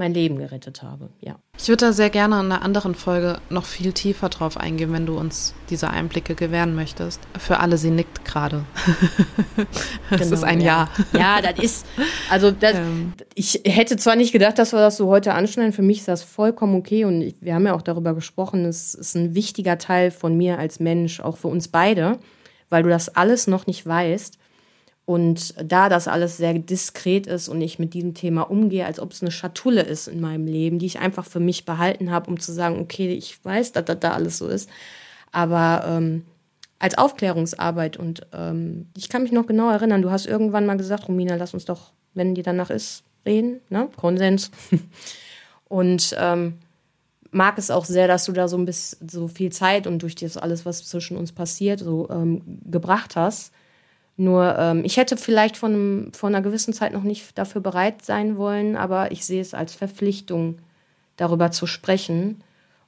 [0.00, 1.10] mein Leben gerettet habe.
[1.20, 1.36] Ja.
[1.56, 5.04] Ich würde da sehr gerne in einer anderen Folge noch viel tiefer drauf eingehen, wenn
[5.04, 7.20] du uns diese Einblicke gewähren möchtest.
[7.38, 8.64] Für alle, sie nickt gerade.
[10.10, 10.88] das genau, ist ein Ja.
[11.12, 11.86] Ja, das ist,
[12.30, 13.12] also das, ähm.
[13.34, 15.74] ich hätte zwar nicht gedacht, dass wir das so heute anschneiden.
[15.74, 18.64] Für mich ist das vollkommen okay und ich, wir haben ja auch darüber gesprochen.
[18.64, 22.18] Es ist ein wichtiger Teil von mir als Mensch, auch für uns beide,
[22.70, 24.39] weil du das alles noch nicht weißt.
[25.10, 29.10] Und da das alles sehr diskret ist und ich mit diesem Thema umgehe, als ob
[29.10, 32.38] es eine Schatulle ist in meinem Leben, die ich einfach für mich behalten habe, um
[32.38, 34.70] zu sagen, okay, ich weiß, dass das da alles so ist.
[35.32, 36.26] Aber ähm,
[36.78, 41.08] als Aufklärungsarbeit und ähm, ich kann mich noch genau erinnern, du hast irgendwann mal gesagt,
[41.08, 43.88] Romina, lass uns doch, wenn dir danach ist, reden, ne?
[43.96, 44.52] Konsens.
[45.68, 46.60] und ähm,
[47.32, 50.14] mag es auch sehr, dass du da so ein bisschen so viel Zeit und durch
[50.14, 53.50] das alles, was zwischen uns passiert, so ähm, gebracht hast.
[54.20, 58.36] Nur ähm, ich hätte vielleicht von, von einer gewissen Zeit noch nicht dafür bereit sein
[58.36, 60.58] wollen, aber ich sehe es als Verpflichtung,
[61.16, 62.42] darüber zu sprechen,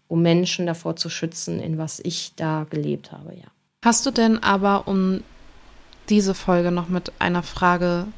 [0.08, 3.46] um Menschen davor zu schützen, in was ich da gelebt habe, ja.
[3.82, 5.22] Hast du denn aber, um
[6.10, 8.08] diese Folge noch mit einer Frage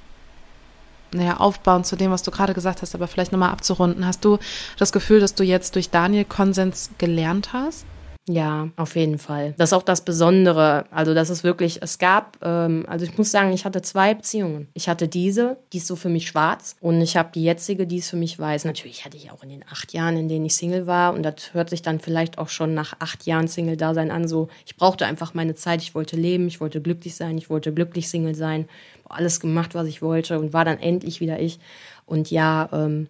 [1.12, 4.38] naja, aufbauen zu dem, was du gerade gesagt hast, aber vielleicht nochmal abzurunden, hast du
[4.76, 7.86] das Gefühl, dass du jetzt durch Daniel Konsens gelernt hast?
[8.26, 9.52] Ja, auf jeden Fall.
[9.58, 10.86] Das ist auch das Besondere.
[10.90, 14.68] Also, das ist wirklich, es gab, ähm, also ich muss sagen, ich hatte zwei Beziehungen.
[14.72, 17.98] Ich hatte diese, die ist so für mich schwarz und ich habe die jetzige, die
[17.98, 18.64] ist für mich weiß.
[18.64, 21.52] Natürlich hatte ich auch in den acht Jahren, in denen ich Single war und das
[21.52, 25.34] hört sich dann vielleicht auch schon nach acht Jahren Single-Dasein an, so, ich brauchte einfach
[25.34, 28.68] meine Zeit, ich wollte leben, ich wollte glücklich sein, ich wollte glücklich Single sein,
[29.06, 31.58] alles gemacht, was ich wollte und war dann endlich wieder ich.
[32.06, 33.08] Und ja, ähm,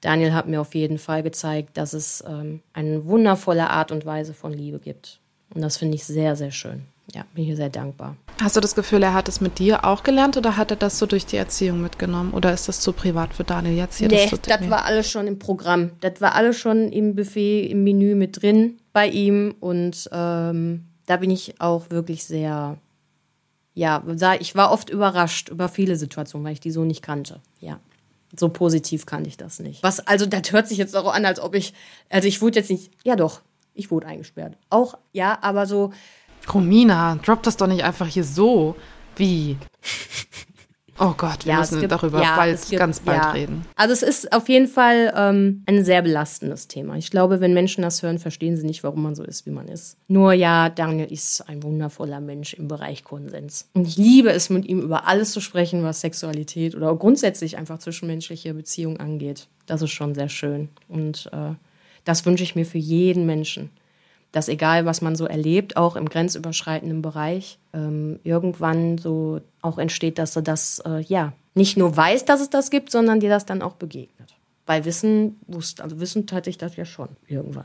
[0.00, 4.34] Daniel hat mir auf jeden Fall gezeigt, dass es ähm, eine wundervolle Art und Weise
[4.34, 5.20] von Liebe gibt.
[5.54, 6.84] Und das finde ich sehr, sehr schön.
[7.14, 8.16] Ja, bin hier sehr dankbar.
[8.42, 10.98] Hast du das Gefühl, er hat es mit dir auch gelernt oder hat er das
[10.98, 12.32] so durch die Erziehung mitgenommen?
[12.34, 14.08] Oder ist das zu privat für Daniel jetzt hier?
[14.08, 15.92] Nee, das, das war alles schon im Programm.
[16.00, 19.54] Das war alles schon im Buffet, im Menü mit drin bei ihm.
[19.60, 22.76] Und ähm, da bin ich auch wirklich sehr,
[23.72, 24.02] ja,
[24.40, 27.40] ich war oft überrascht über viele Situationen, weil ich die so nicht kannte.
[27.60, 27.78] Ja
[28.38, 29.82] so positiv kannte ich das nicht.
[29.82, 31.74] Was, also, das hört sich jetzt auch an, als ob ich,
[32.10, 33.40] also ich wurde jetzt nicht, ja doch,
[33.74, 34.56] ich wurde eingesperrt.
[34.70, 35.92] Auch, ja, aber so.
[36.52, 38.76] Romina, drop das doch nicht einfach hier so.
[39.16, 39.56] Wie?
[40.98, 43.30] Oh Gott, wir ja, müssen gibt, darüber ja, bald, gibt, ganz bald ja.
[43.32, 43.64] reden.
[43.76, 46.96] Also es ist auf jeden Fall ähm, ein sehr belastendes Thema.
[46.96, 49.68] Ich glaube, wenn Menschen das hören, verstehen sie nicht, warum man so ist, wie man
[49.68, 49.98] ist.
[50.08, 53.68] Nur ja, Daniel ist ein wundervoller Mensch im Bereich Konsens.
[53.74, 57.78] Und ich liebe es, mit ihm über alles zu sprechen, was Sexualität oder grundsätzlich einfach
[57.78, 59.48] zwischenmenschliche Beziehungen angeht.
[59.66, 60.70] Das ist schon sehr schön.
[60.88, 61.54] Und äh,
[62.04, 63.70] das wünsche ich mir für jeden Menschen
[64.36, 70.18] dass egal, was man so erlebt, auch im grenzüberschreitenden Bereich, ähm, irgendwann so auch entsteht,
[70.18, 73.46] dass du das, äh, ja, nicht nur weißt, dass es das gibt, sondern dir das
[73.46, 74.34] dann auch begegnet.
[74.66, 77.64] Weil Wissen wusste, also Wissen hatte ich das ja schon irgendwann.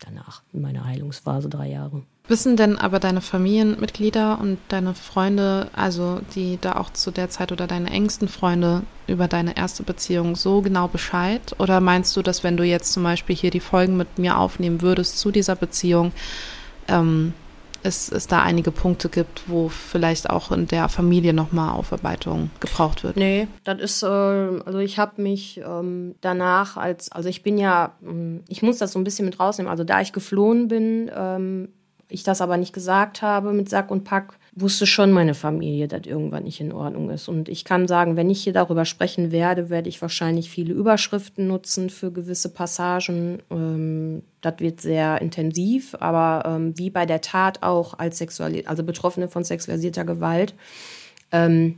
[0.00, 2.02] Danach, in meiner Heilungsphase, drei Jahre.
[2.26, 7.52] Wissen denn aber deine Familienmitglieder und deine Freunde, also die da auch zu der Zeit
[7.52, 11.54] oder deine engsten Freunde über deine erste Beziehung so genau Bescheid?
[11.58, 14.80] Oder meinst du, dass wenn du jetzt zum Beispiel hier die Folgen mit mir aufnehmen
[14.80, 16.12] würdest zu dieser Beziehung,
[16.88, 17.34] ähm,
[17.82, 23.04] es, es da einige Punkte gibt, wo vielleicht auch in der Familie nochmal Aufarbeitung gebraucht
[23.04, 23.18] wird?
[23.18, 27.92] Nee, das ist, äh, also ich habe mich ähm, danach als, also ich bin ja,
[28.02, 31.68] ähm, ich muss das so ein bisschen mit rausnehmen, also da ich geflohen bin, ähm,
[32.08, 36.06] ich das aber nicht gesagt habe mit Sack und Pack, wusste schon meine Familie, dass
[36.06, 37.28] irgendwann nicht in Ordnung ist.
[37.28, 41.48] Und ich kann sagen, wenn ich hier darüber sprechen werde, werde ich wahrscheinlich viele Überschriften
[41.48, 43.40] nutzen für gewisse Passagen.
[43.50, 48.84] Ähm, das wird sehr intensiv, aber ähm, wie bei der Tat auch als Sexuali also
[48.84, 50.54] Betroffene von sexualisierter Gewalt,
[51.32, 51.76] ähm,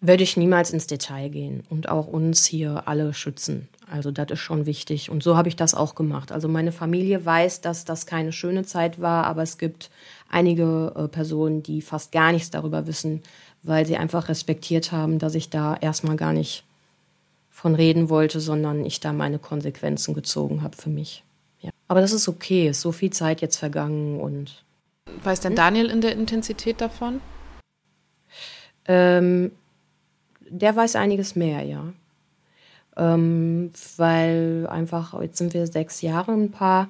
[0.00, 3.68] würde ich niemals ins Detail gehen und auch uns hier alle schützen.
[3.90, 5.10] Also das ist schon wichtig.
[5.10, 6.30] Und so habe ich das auch gemacht.
[6.30, 9.90] Also meine Familie weiß, dass das keine schöne Zeit war, aber es gibt
[10.28, 13.22] einige äh, Personen, die fast gar nichts darüber wissen,
[13.62, 16.64] weil sie einfach respektiert haben, dass ich da erstmal gar nicht
[17.50, 21.24] von reden wollte, sondern ich da meine Konsequenzen gezogen habe für mich.
[21.60, 21.70] Ja.
[21.88, 24.62] Aber das ist okay, ist so viel Zeit jetzt vergangen und.
[25.24, 27.20] Weiß denn Daniel in der Intensität davon?
[28.86, 29.50] Ähm,
[30.48, 31.92] der weiß einiges mehr, ja.
[33.00, 36.88] Ähm, weil einfach, jetzt sind wir sechs Jahre ein Paar,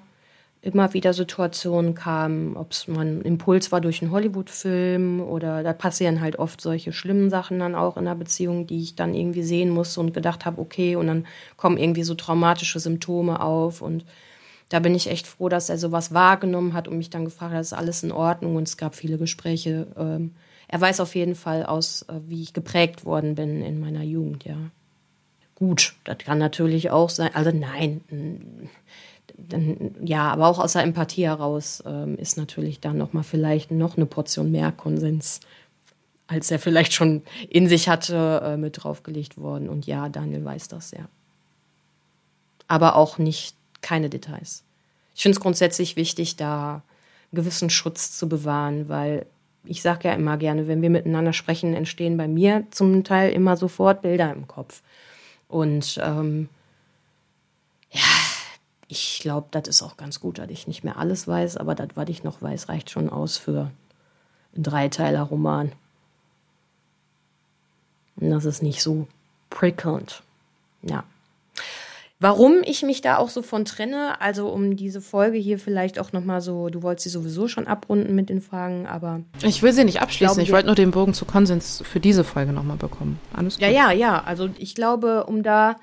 [0.61, 5.73] immer wieder Situationen kamen, ob es mal ein Impuls war durch einen Hollywood-Film oder da
[5.73, 9.45] passieren halt oft solche schlimmen Sachen dann auch in der Beziehung, die ich dann irgendwie
[9.45, 14.05] sehen musste und gedacht habe, okay, und dann kommen irgendwie so traumatische Symptome auf und
[14.69, 17.61] da bin ich echt froh, dass er sowas wahrgenommen hat und mich dann gefragt hat,
[17.61, 19.87] ist alles in Ordnung und es gab viele Gespräche.
[19.97, 20.35] Ähm,
[20.69, 24.45] er weiß auf jeden Fall aus, äh, wie ich geprägt worden bin in meiner Jugend,
[24.45, 24.57] ja.
[25.61, 28.01] Gut, das kann natürlich auch sein, also nein,
[29.37, 33.99] dann, ja, aber auch aus der Empathie heraus ähm, ist natürlich dann nochmal vielleicht noch
[33.99, 35.41] eine Portion mehr Konsens,
[36.27, 39.69] als er vielleicht schon in sich hatte, äh, mit draufgelegt worden.
[39.69, 41.09] Und ja, Daniel weiß das, ja.
[42.67, 44.63] Aber auch nicht keine Details.
[45.15, 46.83] Ich finde es grundsätzlich wichtig, da
[47.35, 49.27] gewissen Schutz zu bewahren, weil
[49.65, 53.59] ich sage ja immer gerne, wenn wir miteinander sprechen, entstehen bei mir zum Teil immer
[53.59, 54.83] sofort Bilder im Kopf.
[55.51, 56.49] Und ähm,
[57.91, 58.01] ja,
[58.87, 61.89] ich glaube, das ist auch ganz gut, dass ich nicht mehr alles weiß, aber das,
[61.95, 63.73] was ich noch weiß, reicht schon aus für
[64.55, 65.73] einen Dreiteiler-Roman.
[68.17, 69.09] Und das ist nicht so
[69.51, 70.23] prickelnd.
[70.83, 71.05] Ja.
[72.21, 76.13] Warum ich mich da auch so von trenne, also um diese Folge hier vielleicht auch
[76.13, 79.23] nochmal so, du wolltest sie sowieso schon abrunden mit den Fragen, aber.
[79.43, 82.23] Ich will sie nicht abschließen, ich, ich wollte nur den Bogen zu Konsens für diese
[82.23, 83.19] Folge nochmal bekommen.
[83.33, 83.63] Alles gut.
[83.63, 84.23] Ja, ja, ja.
[84.23, 85.77] Also ich glaube, um da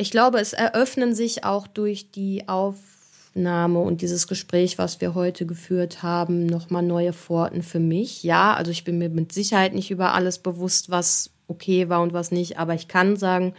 [0.00, 5.44] ich glaube, es eröffnen sich auch durch die Aufnahme und dieses Gespräch, was wir heute
[5.44, 8.22] geführt haben, nochmal neue Pforten für mich.
[8.22, 12.12] Ja, also ich bin mir mit Sicherheit nicht über alles bewusst, was okay war und
[12.12, 13.54] was nicht, aber ich kann sagen,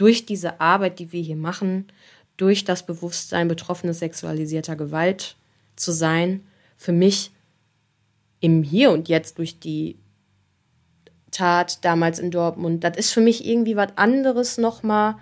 [0.00, 1.88] durch diese Arbeit, die wir hier machen,
[2.36, 5.36] durch das Bewusstsein, betroffene sexualisierter Gewalt
[5.76, 6.46] zu sein,
[6.76, 7.32] für mich
[8.40, 9.98] im Hier und Jetzt durch die
[11.30, 15.16] Tat damals in Dortmund, das ist für mich irgendwie was anderes nochmal,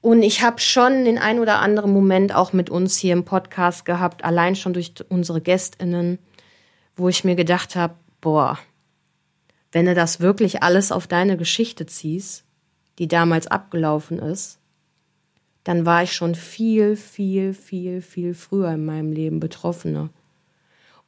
[0.00, 3.86] und ich habe schon den ein oder anderen Moment auch mit uns hier im Podcast
[3.86, 6.18] gehabt, allein schon durch unsere Gästinnen,
[6.94, 8.58] wo ich mir gedacht habe, boah,
[9.72, 12.43] wenn du das wirklich alles auf deine Geschichte ziehst,
[12.98, 14.58] die damals abgelaufen ist,
[15.64, 20.10] dann war ich schon viel, viel, viel, viel früher in meinem Leben Betroffene.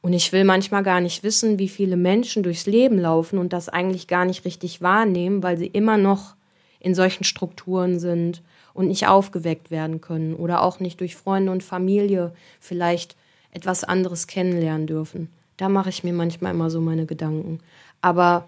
[0.01, 3.69] Und ich will manchmal gar nicht wissen, wie viele Menschen durchs Leben laufen und das
[3.69, 6.35] eigentlich gar nicht richtig wahrnehmen, weil sie immer noch
[6.79, 8.41] in solchen Strukturen sind
[8.73, 13.15] und nicht aufgeweckt werden können oder auch nicht durch Freunde und Familie vielleicht
[13.51, 15.29] etwas anderes kennenlernen dürfen.
[15.57, 17.59] Da mache ich mir manchmal immer so meine Gedanken.
[18.01, 18.47] Aber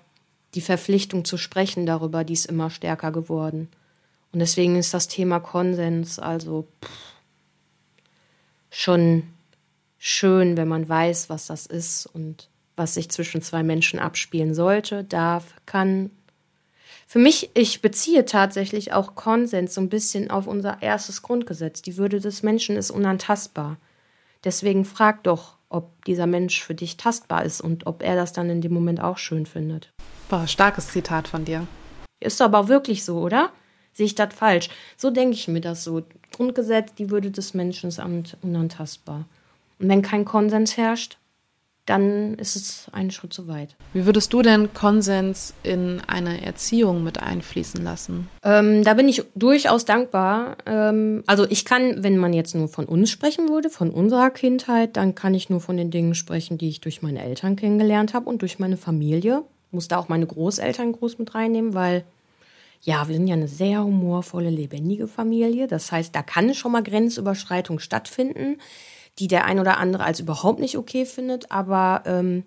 [0.55, 3.69] die Verpflichtung zu sprechen darüber, die ist immer stärker geworden.
[4.31, 6.91] Und deswegen ist das Thema Konsens also pff,
[8.69, 9.23] schon
[9.97, 15.03] schön, wenn man weiß, was das ist und was sich zwischen zwei Menschen abspielen sollte,
[15.03, 16.11] darf, kann
[17.11, 21.81] für mich, ich beziehe tatsächlich auch Konsens so ein bisschen auf unser erstes Grundgesetz.
[21.81, 23.77] Die Würde des Menschen ist unantastbar.
[24.43, 28.51] Deswegen frag doch, ob dieser Mensch für dich tastbar ist und ob er das dann
[28.51, 29.91] in dem Moment auch schön findet.
[30.29, 31.65] Boah, starkes Zitat von dir.
[32.19, 33.49] Ist aber wirklich so, oder?
[33.93, 34.69] Sehe ich das falsch?
[34.95, 36.03] So denke ich mir das so.
[36.31, 37.99] Grundgesetz, die Würde des Menschen ist
[38.43, 39.25] unantastbar.
[39.79, 41.17] Und wenn kein Konsens herrscht,
[41.87, 43.75] dann ist es einen Schritt zu weit.
[43.93, 48.29] Wie würdest du denn Konsens in eine Erziehung mit einfließen lassen?
[48.43, 50.57] Ähm, da bin ich durchaus dankbar.
[50.67, 54.95] Ähm, also ich kann, wenn man jetzt nur von uns sprechen würde, von unserer Kindheit,
[54.95, 58.29] dann kann ich nur von den Dingen sprechen, die ich durch meine Eltern kennengelernt habe
[58.29, 59.43] und durch meine Familie.
[59.71, 62.03] Muss da auch meine Großeltern groß mit reinnehmen, weil
[62.81, 65.67] ja, wir sind ja eine sehr humorvolle, lebendige Familie.
[65.67, 68.57] Das heißt, da kann schon mal Grenzüberschreitung stattfinden
[69.19, 71.51] die der ein oder andere als überhaupt nicht okay findet.
[71.51, 72.43] Aber ähm,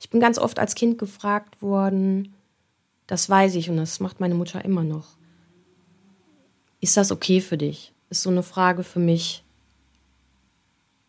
[0.00, 2.34] ich bin ganz oft als Kind gefragt worden,
[3.06, 5.16] das weiß ich und das macht meine Mutter immer noch.
[6.80, 7.92] Ist das okay für dich?
[8.10, 9.44] Ist so eine Frage für mich,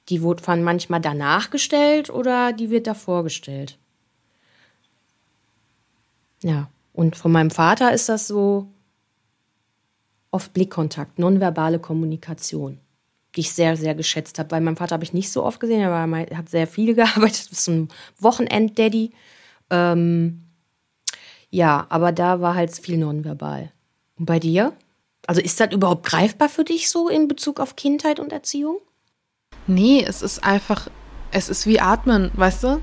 [0.09, 3.77] Die von manchmal danach gestellt oder die wird davor gestellt.
[6.43, 8.67] Ja, und von meinem Vater ist das so
[10.31, 12.79] oft Blickkontakt, nonverbale Kommunikation,
[13.35, 14.51] die ich sehr, sehr geschätzt habe.
[14.51, 17.51] Weil mein Vater habe ich nicht so oft gesehen, aber er hat sehr viel gearbeitet,
[17.51, 19.11] ist ein Wochenend-Daddy.
[19.69, 20.43] Ähm,
[21.49, 23.71] ja, aber da war halt viel nonverbal.
[24.17, 24.73] Und bei dir?
[25.25, 28.79] Also ist das überhaupt greifbar für dich so in Bezug auf Kindheit und Erziehung?
[29.67, 30.89] Nee, es ist einfach,
[31.31, 32.81] es ist wie Atmen, weißt du?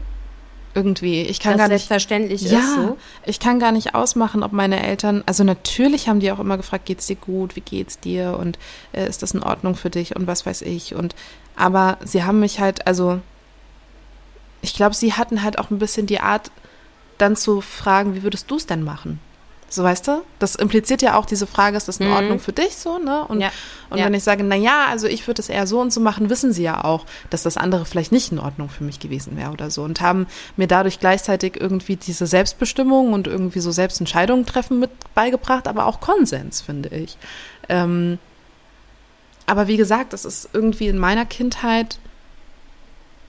[0.76, 1.22] Irgendwie.
[1.22, 1.88] Ich kann das gar nicht.
[1.88, 2.98] selbstverständlich Ja, ist so.
[3.24, 6.84] ich kann gar nicht ausmachen, ob meine Eltern, also natürlich haben die auch immer gefragt,
[6.84, 8.58] geht's dir gut, wie geht's dir und
[8.92, 11.14] äh, ist das in Ordnung für dich und was weiß ich und
[11.56, 13.20] aber sie haben mich halt, also
[14.60, 16.50] ich glaube, sie hatten halt auch ein bisschen die Art,
[17.16, 19.18] dann zu fragen, wie würdest du es denn machen?
[19.68, 20.22] So weißt du?
[20.38, 22.14] Das impliziert ja auch diese Frage, ist das in Mhm.
[22.14, 23.24] Ordnung für dich so, ne?
[23.24, 23.50] Und, Ja,
[23.90, 24.04] und ja.
[24.06, 26.52] wenn ich sage, na ja, also ich würde es eher so und so machen, wissen
[26.52, 29.70] sie ja auch, dass das andere vielleicht nicht in Ordnung für mich gewesen wäre oder
[29.72, 34.90] so und haben mir dadurch gleichzeitig irgendwie diese Selbstbestimmung und irgendwie so Selbstentscheidungen treffen mit
[35.14, 37.18] beigebracht, aber auch Konsens, finde ich.
[37.68, 38.18] Ähm,
[39.46, 41.98] aber wie gesagt, das ist irgendwie in meiner Kindheit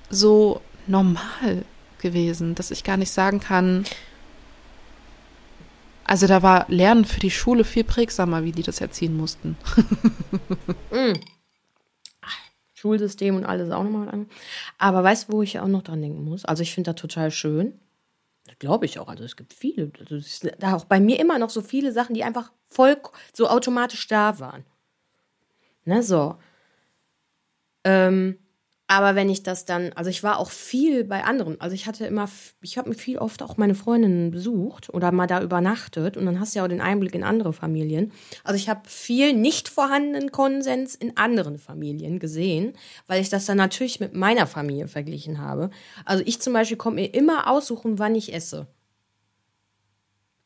[0.10, 1.64] so normal
[2.02, 3.86] gewesen, dass ich gar nicht sagen kann,
[6.08, 9.58] also da war Lernen für die Schule viel prägsamer, wie die das erziehen mussten.
[12.74, 14.30] Schulsystem und alles auch nochmal an.
[14.78, 16.46] Aber weißt du, wo ich auch noch dran denken muss?
[16.46, 17.78] Also ich finde das total schön.
[18.46, 19.08] Das glaube ich auch.
[19.10, 19.92] Also es gibt viele.
[20.00, 22.98] Also es da auch bei mir immer noch so viele Sachen, die einfach voll
[23.34, 24.64] so automatisch da waren.
[25.86, 26.38] Ne, so.
[27.84, 28.38] Ähm,
[28.90, 31.60] aber wenn ich das dann, also ich war auch viel bei anderen.
[31.60, 32.30] Also ich hatte immer,
[32.62, 36.40] ich habe mir viel oft auch meine Freundinnen besucht oder mal da übernachtet und dann
[36.40, 38.14] hast du ja auch den Einblick in andere Familien.
[38.46, 42.74] Also ich habe viel nicht vorhandenen Konsens in anderen Familien gesehen,
[43.08, 45.70] weil ich das dann natürlich mit meiner Familie verglichen habe.
[46.06, 48.68] Also ich zum Beispiel konnte mir immer aussuchen, wann ich esse.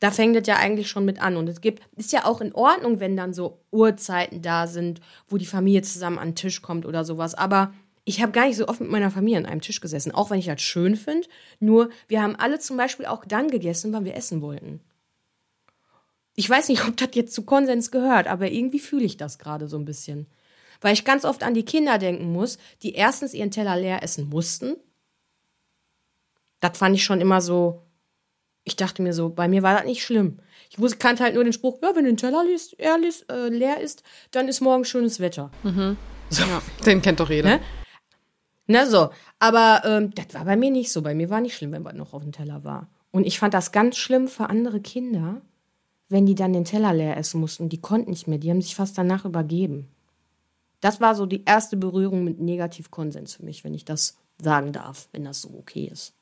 [0.00, 1.36] Da fängt es ja eigentlich schon mit an.
[1.36, 5.36] Und es gibt, ist ja auch in Ordnung, wenn dann so Uhrzeiten da sind, wo
[5.36, 7.36] die Familie zusammen an den Tisch kommt oder sowas.
[7.36, 7.72] Aber
[8.04, 10.38] ich habe gar nicht so oft mit meiner Familie an einem Tisch gesessen, auch wenn
[10.38, 11.28] ich das schön finde.
[11.60, 14.80] Nur, wir haben alle zum Beispiel auch dann gegessen, wann wir essen wollten.
[16.34, 19.68] Ich weiß nicht, ob das jetzt zu Konsens gehört, aber irgendwie fühle ich das gerade
[19.68, 20.26] so ein bisschen.
[20.80, 24.28] Weil ich ganz oft an die Kinder denken muss, die erstens ihren Teller leer essen
[24.28, 24.74] mussten.
[26.58, 27.82] Das fand ich schon immer so,
[28.64, 30.40] ich dachte mir so, bei mir war das nicht schlimm.
[30.70, 32.44] Ich wusste, kannte halt nur den Spruch, ja, wenn der Teller
[32.78, 32.98] er
[33.28, 35.52] äh, leer ist, dann ist morgen schönes Wetter.
[36.30, 37.58] Ja, den kennt doch jeder.
[37.58, 37.60] Ne?
[38.66, 41.02] Na so, aber ähm, das war bei mir nicht so.
[41.02, 42.88] Bei mir war nicht schlimm, wenn was noch auf dem Teller war.
[43.10, 45.42] Und ich fand das ganz schlimm für andere Kinder,
[46.08, 47.68] wenn die dann den Teller leer essen mussten.
[47.68, 49.88] Die konnten nicht mehr, die haben sich fast danach übergeben.
[50.80, 55.08] Das war so die erste Berührung mit Negativkonsens für mich, wenn ich das sagen darf,
[55.12, 56.14] wenn das so okay ist.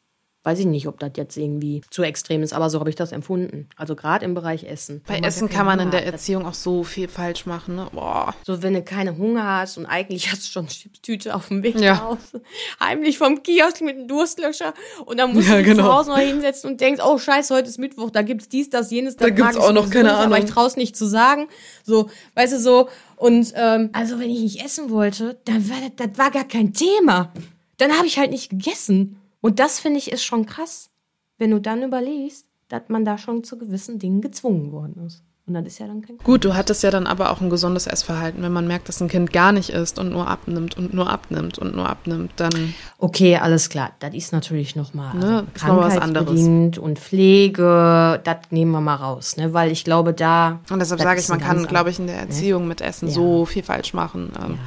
[0.43, 3.13] Weiß ich nicht, ob das jetzt irgendwie zu extrem ist, aber so habe ich das
[3.13, 3.69] empfunden.
[3.77, 5.03] Also gerade im Bereich Essen.
[5.07, 7.89] Bei Essen kann man in Hunger der hat, Erziehung auch so viel falsch machen, ne?
[7.93, 8.35] Boah.
[8.47, 11.79] so, wenn du keine Hunger hast und eigentlich hast du schon Chipstüte auf dem Weg
[11.79, 11.93] Ja.
[11.93, 12.43] nach Hause,
[12.81, 14.73] heimlich vom Kiosk mit einem Durstlöscher
[15.05, 15.89] und dann musst Ja, du dich genau.
[15.89, 18.91] zu Hause noch hinsetzen und denkst, oh scheiße, heute ist Mittwoch, da gibt's dies, das,
[18.91, 20.47] jenes, das Da gibt's auch noch keine nicht, Aber Ahnung.
[20.47, 21.49] ich trau's nicht zu sagen.
[21.85, 22.89] So, weißt du, so.
[23.17, 26.73] Und ähm, also wenn ich nicht essen wollte, dann war das, das war gar kein
[26.73, 27.31] Thema.
[27.77, 29.20] Dann habe ich halt nicht gegessen.
[29.41, 30.91] Und das finde ich ist schon krass,
[31.39, 35.23] wenn du dann überlegst, dass man da schon zu gewissen Dingen gezwungen worden ist.
[35.47, 37.89] Und das ist ja dann kein Gut, du hattest ja dann aber auch ein gesundes
[37.89, 38.41] Essverhalten.
[38.43, 41.59] Wenn man merkt, dass ein Kind gar nicht isst und nur abnimmt und nur abnimmt
[41.59, 42.53] und nur abnimmt, dann
[42.99, 43.91] Okay, alles klar.
[43.99, 46.79] Das ist natürlich nochmal Ne, also noch was anderes.
[46.79, 49.53] und Pflege, das nehmen wir mal raus, ne?
[49.53, 50.61] Weil ich glaube, da.
[50.71, 53.15] Und deshalb sage ich, man kann, glaube ich, in der Erziehung mit Essen Ja.
[53.15, 54.31] so viel falsch machen.
[54.41, 54.59] Ähm,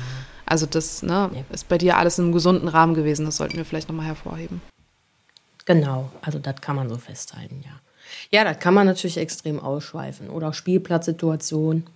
[0.45, 3.25] Also das ne, ist bei dir alles in einem gesunden Rahmen gewesen.
[3.25, 4.61] Das sollten wir vielleicht nochmal hervorheben.
[5.65, 7.71] Genau, also das kann man so festhalten, ja.
[8.29, 10.29] Ja, das kann man natürlich extrem ausschweifen.
[10.29, 11.87] Oder auch Spielplatzsituationen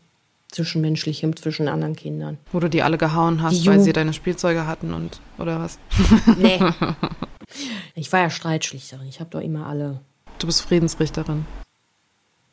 [0.52, 2.38] zwischenmenschlichem zwischen anderen Kindern.
[2.52, 5.78] Wo du die alle gehauen hast, weil sie deine Spielzeuge hatten und oder was?
[6.38, 6.60] Nee.
[7.96, 9.08] ich war ja Streitschlichterin.
[9.08, 10.00] Ich habe doch immer alle.
[10.40, 11.46] Du bist Friedensrichterin.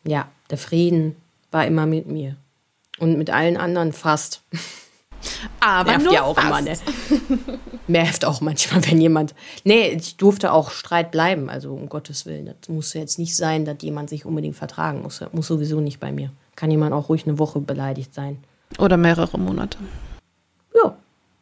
[0.04, 1.16] Ja, der Frieden
[1.50, 2.36] war immer mit mir.
[2.98, 4.42] Und mit allen anderen fast.
[5.60, 6.74] Aber Nervt ja auch immer, ne?
[7.86, 9.34] Nervt auch manchmal, wenn jemand.
[9.64, 12.46] Nee, ich durfte auch Streit bleiben, also um Gottes Willen.
[12.46, 15.18] Das muss ja jetzt nicht sein, dass jemand sich unbedingt vertragen muss.
[15.18, 16.30] Das muss sowieso nicht bei mir.
[16.56, 18.38] Kann jemand auch ruhig eine Woche beleidigt sein.
[18.78, 19.78] Oder mehrere Monate.
[20.74, 20.96] Ja,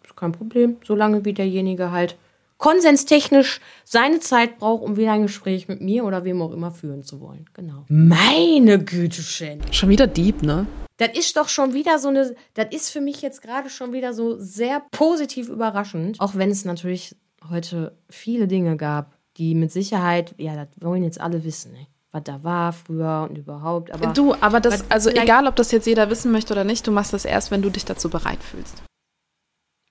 [0.04, 0.76] ist kein Problem.
[0.84, 2.16] Solange wie derjenige halt
[2.62, 7.02] konsenstechnisch seine Zeit braucht, um wieder ein Gespräch mit mir oder wem auch immer führen
[7.02, 7.46] zu wollen.
[7.54, 7.84] Genau.
[7.88, 9.60] Meine Güte, Shen.
[9.72, 10.66] Schon wieder Dieb, ne?
[11.02, 14.14] Das ist doch schon wieder so eine, das ist für mich jetzt gerade schon wieder
[14.14, 16.20] so sehr positiv überraschend.
[16.20, 17.16] Auch wenn es natürlich
[17.50, 21.88] heute viele Dinge gab, die mit Sicherheit, ja, das wollen jetzt alle wissen, ne?
[22.12, 23.90] was da war früher und überhaupt.
[23.90, 26.92] Aber du, aber das, also egal, ob das jetzt jeder wissen möchte oder nicht, du
[26.92, 28.84] machst das erst, wenn du dich dazu bereit fühlst.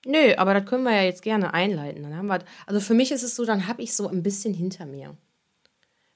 [0.06, 2.04] Nö, aber das können wir ja jetzt gerne einleiten.
[2.04, 4.54] Dann haben wir, also für mich ist es so, dann habe ich so ein bisschen
[4.54, 5.14] hinter mir.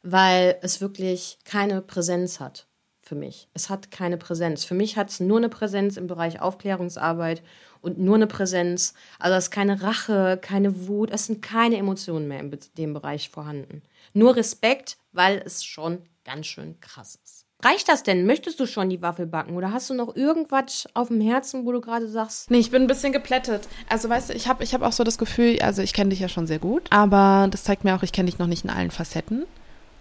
[0.03, 2.67] Weil es wirklich keine Präsenz hat
[3.07, 3.49] für mich.
[3.55, 4.65] Es hat keine Präsenz.
[4.65, 7.43] Für mich hat es nur eine Präsenz im Bereich Aufklärungsarbeit
[7.81, 8.95] und nur eine Präsenz.
[9.19, 13.31] Also es ist keine Rache, keine Wut, es sind keine Emotionen mehr in dem Bereich
[13.31, 13.83] vorhanden.
[14.13, 17.47] Nur Respekt, weil es schon ganz schön krass ist.
[17.63, 18.27] Reicht das denn?
[18.27, 21.73] Möchtest du schon die Waffel backen oder hast du noch irgendwas auf dem Herzen, wo
[21.73, 22.51] du gerade sagst?
[22.51, 23.67] Nee, ich bin ein bisschen geplättet.
[23.89, 26.21] Also weißt du, ich habe ich hab auch so das Gefühl, also ich kenne dich
[26.21, 28.71] ja schon sehr gut, aber das zeigt mir auch, ich kenne dich noch nicht in
[28.71, 29.47] allen Facetten.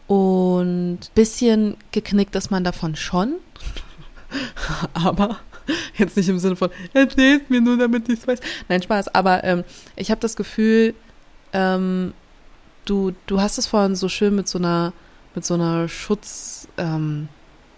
[0.08, 3.36] Und bisschen geknickt ist man davon schon.
[4.94, 5.40] aber
[5.98, 8.40] jetzt nicht im Sinne von, erzähl's mir nur, damit ich es weiß.
[8.70, 9.14] Nein, Spaß.
[9.16, 9.64] Aber ähm,
[9.96, 10.94] ich habe das Gefühl,
[11.54, 12.14] ähm,
[12.86, 14.94] du, du hast es vorhin so schön mit so einer,
[15.34, 17.30] mit so einer Schutz, ähm,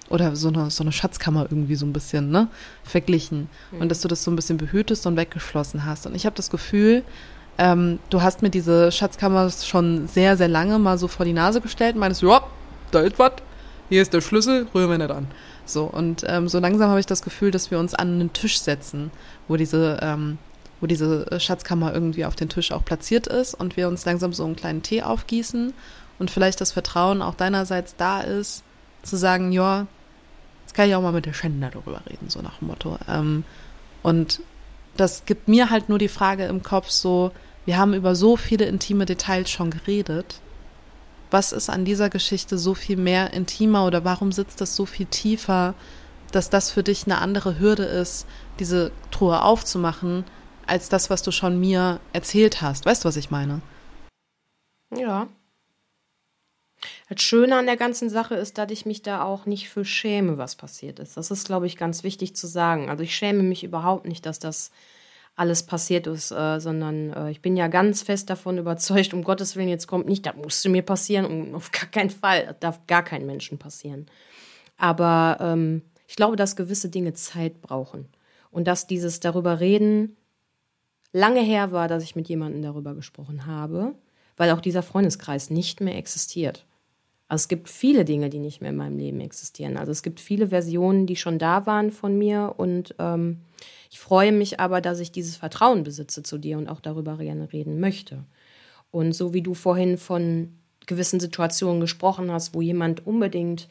[0.09, 2.47] oder so eine, so eine Schatzkammer irgendwie so ein bisschen, ne,
[2.83, 3.49] verglichen.
[3.71, 3.81] Mhm.
[3.81, 6.05] Und dass du das so ein bisschen behütest und weggeschlossen hast.
[6.05, 7.03] Und ich habe das Gefühl,
[7.57, 11.61] ähm, du hast mir diese Schatzkammer schon sehr, sehr lange mal so vor die Nase
[11.61, 12.41] gestellt und meinst, ja,
[12.91, 13.33] da ist was,
[13.89, 15.27] hier ist der Schlüssel, rühren wir nicht an.
[15.65, 18.59] So, und ähm, so langsam habe ich das Gefühl, dass wir uns an einen Tisch
[18.59, 19.11] setzen,
[19.47, 20.37] wo diese, ähm,
[20.79, 24.45] wo diese Schatzkammer irgendwie auf den Tisch auch platziert ist und wir uns langsam so
[24.45, 25.73] einen kleinen Tee aufgießen
[26.19, 28.63] und vielleicht das Vertrauen auch deinerseits da ist,
[29.03, 29.87] zu sagen, ja,
[30.63, 32.97] jetzt kann ich auch mal mit der Schänder darüber reden, so nach dem Motto.
[33.09, 33.43] Ähm,
[34.03, 34.41] und
[34.95, 37.31] das gibt mir halt nur die Frage im Kopf so,
[37.67, 40.39] wir haben über so viele intime Details schon geredet.
[41.29, 45.05] Was ist an dieser Geschichte so viel mehr intimer oder warum sitzt das so viel
[45.05, 45.75] tiefer,
[46.31, 48.25] dass das für dich eine andere Hürde ist,
[48.57, 50.23] diese Truhe aufzumachen,
[50.65, 52.85] als das, was du schon mir erzählt hast?
[52.85, 53.61] Weißt du, was ich meine?
[54.95, 55.27] Ja.
[57.09, 60.37] Das Schöne an der ganzen Sache ist, dass ich mich da auch nicht für schäme,
[60.37, 61.17] was passiert ist.
[61.17, 62.89] Das ist, glaube ich, ganz wichtig zu sagen.
[62.89, 64.71] Also ich schäme mich überhaupt nicht, dass das
[65.37, 69.55] alles passiert ist, äh, sondern äh, ich bin ja ganz fest davon überzeugt, um Gottes
[69.55, 72.87] Willen, jetzt kommt nicht, das musste mir passieren und auf gar keinen Fall, das darf
[72.87, 74.07] gar keinem Menschen passieren.
[74.77, 78.07] Aber ähm, ich glaube, dass gewisse Dinge Zeit brauchen
[78.51, 80.17] und dass dieses darüber reden
[81.13, 83.93] lange her war, dass ich mit jemandem darüber gesprochen habe,
[84.37, 86.65] weil auch dieser Freundeskreis nicht mehr existiert.
[87.27, 89.77] Also es gibt viele Dinge, die nicht mehr in meinem Leben existieren.
[89.77, 93.41] Also es gibt viele Versionen, die schon da waren von mir und ähm,
[93.89, 97.51] ich freue mich aber, dass ich dieses Vertrauen besitze zu dir und auch darüber gerne
[97.51, 98.25] reden möchte.
[98.91, 103.67] Und so wie du vorhin von gewissen Situationen gesprochen hast, wo jemand unbedingt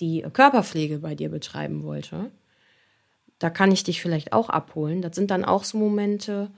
[0.00, 2.30] die Körperpflege bei dir betreiben wollte,
[3.38, 5.02] da kann ich dich vielleicht auch abholen.
[5.02, 6.50] Das sind dann auch so Momente,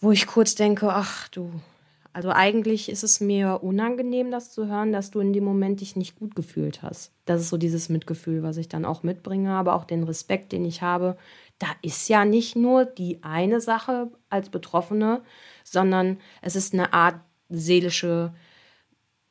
[0.00, 1.50] wo ich kurz denke, ach du,
[2.16, 5.96] also eigentlich ist es mir unangenehm, das zu hören, dass du in dem Moment dich
[5.96, 7.12] nicht gut gefühlt hast.
[7.26, 10.64] Das ist so dieses Mitgefühl, was ich dann auch mitbringe, aber auch den Respekt, den
[10.64, 11.18] ich habe.
[11.58, 15.20] Da ist ja nicht nur die eine Sache als Betroffene,
[15.62, 18.32] sondern es ist eine Art seelische,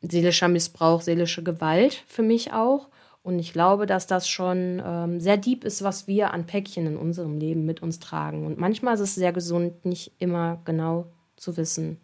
[0.02, 2.90] seelischer Missbrauch, seelische Gewalt für mich auch.
[3.24, 6.98] Und ich glaube, dass das schon ähm, sehr deep ist, was wir an Päckchen in
[6.98, 8.46] unserem Leben mit uns tragen.
[8.46, 12.00] Und manchmal ist es sehr gesund, nicht immer genau zu wissen,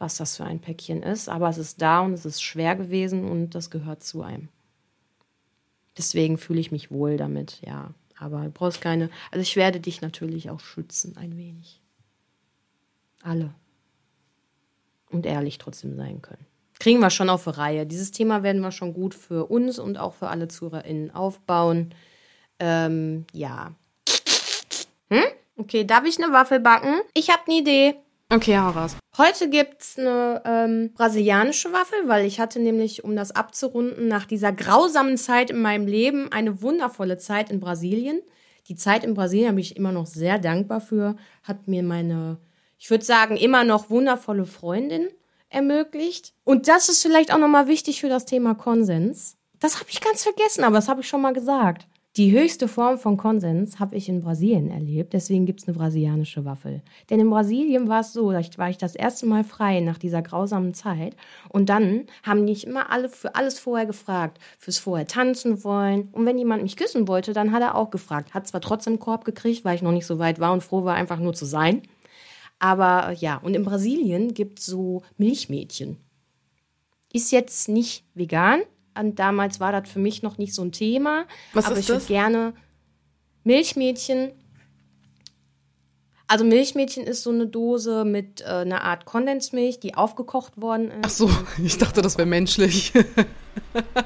[0.00, 3.24] was das für ein Päckchen ist, aber es ist da und es ist schwer gewesen
[3.26, 4.48] und das gehört zu einem.
[5.96, 7.90] Deswegen fühle ich mich wohl damit, ja.
[8.18, 9.10] Aber du brauchst keine.
[9.30, 11.80] Also ich werde dich natürlich auch schützen, ein wenig.
[13.22, 13.54] Alle.
[15.10, 16.46] Und ehrlich trotzdem sein können.
[16.78, 17.86] Kriegen wir schon auf eine Reihe.
[17.86, 21.94] Dieses Thema werden wir schon gut für uns und auch für alle ZuhörerInnen aufbauen.
[22.58, 23.74] Ähm, ja.
[25.10, 25.24] Hm?
[25.56, 27.00] Okay, darf ich eine Waffel backen?
[27.12, 27.96] Ich habe eine Idee.
[28.32, 28.96] Okay, hau raus.
[29.18, 34.52] Heute gibt's eine ähm, brasilianische Waffel, weil ich hatte nämlich, um das abzurunden, nach dieser
[34.52, 38.22] grausamen Zeit in meinem Leben eine wundervolle Zeit in Brasilien.
[38.68, 41.16] Die Zeit in Brasilien bin ich immer noch sehr dankbar für.
[41.42, 42.38] Hat mir meine,
[42.78, 45.08] ich würde sagen, immer noch wundervolle Freundin
[45.48, 46.32] ermöglicht.
[46.44, 49.38] Und das ist vielleicht auch nochmal wichtig für das Thema Konsens.
[49.58, 51.88] Das habe ich ganz vergessen, aber das habe ich schon mal gesagt.
[52.16, 56.44] Die höchste Form von Konsens habe ich in Brasilien erlebt, deswegen gibt es eine brasilianische
[56.44, 56.82] Waffel.
[57.08, 60.20] Denn in Brasilien war es so, da war ich das erste Mal frei nach dieser
[60.20, 61.14] grausamen Zeit
[61.50, 66.26] und dann haben mich immer alle für alles vorher gefragt, fürs vorher tanzen wollen und
[66.26, 68.34] wenn jemand mich küssen wollte, dann hat er auch gefragt.
[68.34, 70.96] Hat zwar trotzdem Korb gekriegt, weil ich noch nicht so weit war und froh war,
[70.96, 71.82] einfach nur zu sein.
[72.58, 75.96] Aber ja, und in Brasilien gibt es so Milchmädchen.
[77.12, 78.62] Ist jetzt nicht vegan,
[78.98, 81.24] und damals war das für mich noch nicht so ein Thema.
[81.52, 82.54] Was aber ist ich würde gerne
[83.44, 84.32] Milchmädchen.
[86.26, 90.98] Also Milchmädchen ist so eine Dose mit äh, einer Art Kondensmilch, die aufgekocht worden ist.
[91.02, 91.30] Ach so,
[91.64, 92.92] ich dachte, das wäre menschlich.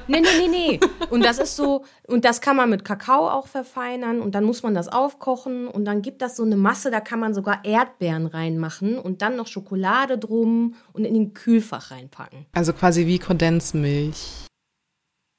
[0.07, 0.79] Nee, nee, nee, nee.
[1.09, 4.63] Und das ist so, und das kann man mit Kakao auch verfeinern und dann muss
[4.63, 8.27] man das aufkochen und dann gibt das so eine Masse, da kann man sogar Erdbeeren
[8.27, 12.45] reinmachen und dann noch Schokolade drum und in den Kühlfach reinpacken.
[12.53, 14.44] Also quasi wie Kondensmilch.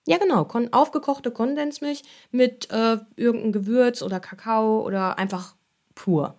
[0.07, 0.49] Ja, genau.
[0.71, 5.57] Aufgekochte Kondensmilch mit äh, irgendeinem Gewürz oder Kakao oder einfach
[5.95, 6.37] pur.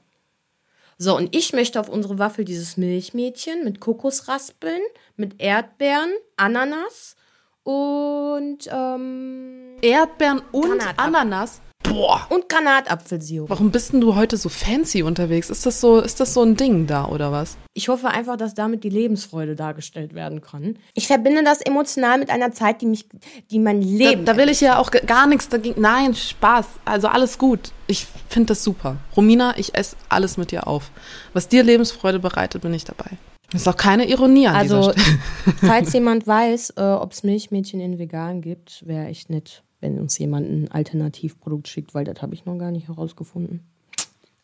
[0.97, 4.81] So, und ich möchte auf unsere Waffel dieses Milchmädchen mit Kokosraspeln,
[5.15, 7.15] mit Erdbeeren, Ananas
[7.63, 11.15] und ähm, Erdbeeren und Granatapfel.
[11.15, 11.61] Ananas.
[11.89, 12.25] Boah.
[12.29, 13.49] und Granatapfelsirup.
[13.49, 15.49] Warum bist denn du heute so fancy unterwegs?
[15.49, 17.57] Ist das so, ist das so ein Ding da oder was?
[17.73, 20.77] Ich hoffe einfach, dass damit die Lebensfreude dargestellt werden kann.
[20.93, 23.05] Ich verbinde das emotional mit einer Zeit, die mich,
[23.51, 24.25] die mein Da, Leben.
[24.25, 25.81] da will ich ja auch gar nichts dagegen.
[25.81, 26.65] Nein, Spaß.
[26.85, 27.71] Also alles gut.
[27.87, 28.97] Ich finde das super.
[29.15, 30.91] Romina, ich esse alles mit dir auf.
[31.33, 33.11] Was dir Lebensfreude bereitet, bin ich dabei.
[33.51, 35.17] Das ist auch keine Ironie an also, dieser Stelle.
[35.61, 40.17] falls jemand weiß, äh, ob es Milchmädchen in vegan gibt, wäre echt nett, wenn uns
[40.17, 43.61] jemand ein Alternativprodukt schickt, weil das habe ich noch gar nicht herausgefunden.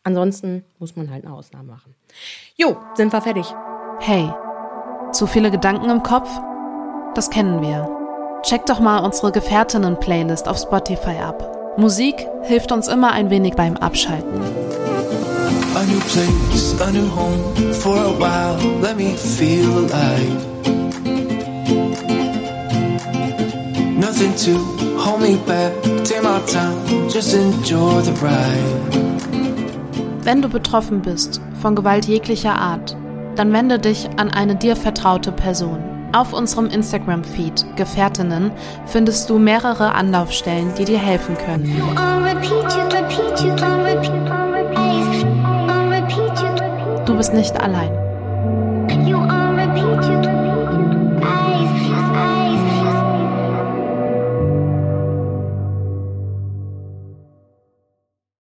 [0.02, 1.94] Ansonsten muss man halt eine Ausnahme machen.
[2.56, 3.46] Jo, sind wir fertig.
[4.00, 4.30] Hey,
[5.12, 6.28] zu viele Gedanken im Kopf?
[7.14, 7.88] Das kennen wir.
[8.42, 11.78] Check doch mal unsere Gefährtinnen-Playlist auf Spotify ab.
[11.78, 14.40] Musik hilft uns immer ein wenig beim Abschalten.
[15.74, 18.80] A new place, a new home for a while.
[18.82, 20.54] Let me feel alive.
[23.98, 25.72] Nothing to hold me back.
[26.04, 29.04] Take my time, just enjoy the ride.
[30.24, 32.96] Wenn du betroffen bist von Gewalt jeglicher Art,
[33.36, 35.82] dann wende dich an eine dir vertraute Person.
[36.12, 38.52] Auf unserem Instagram-Feed Gefährtinnen
[38.86, 41.64] findest du mehrere Anlaufstellen, die dir helfen können.
[47.04, 48.03] Du bist nicht allein.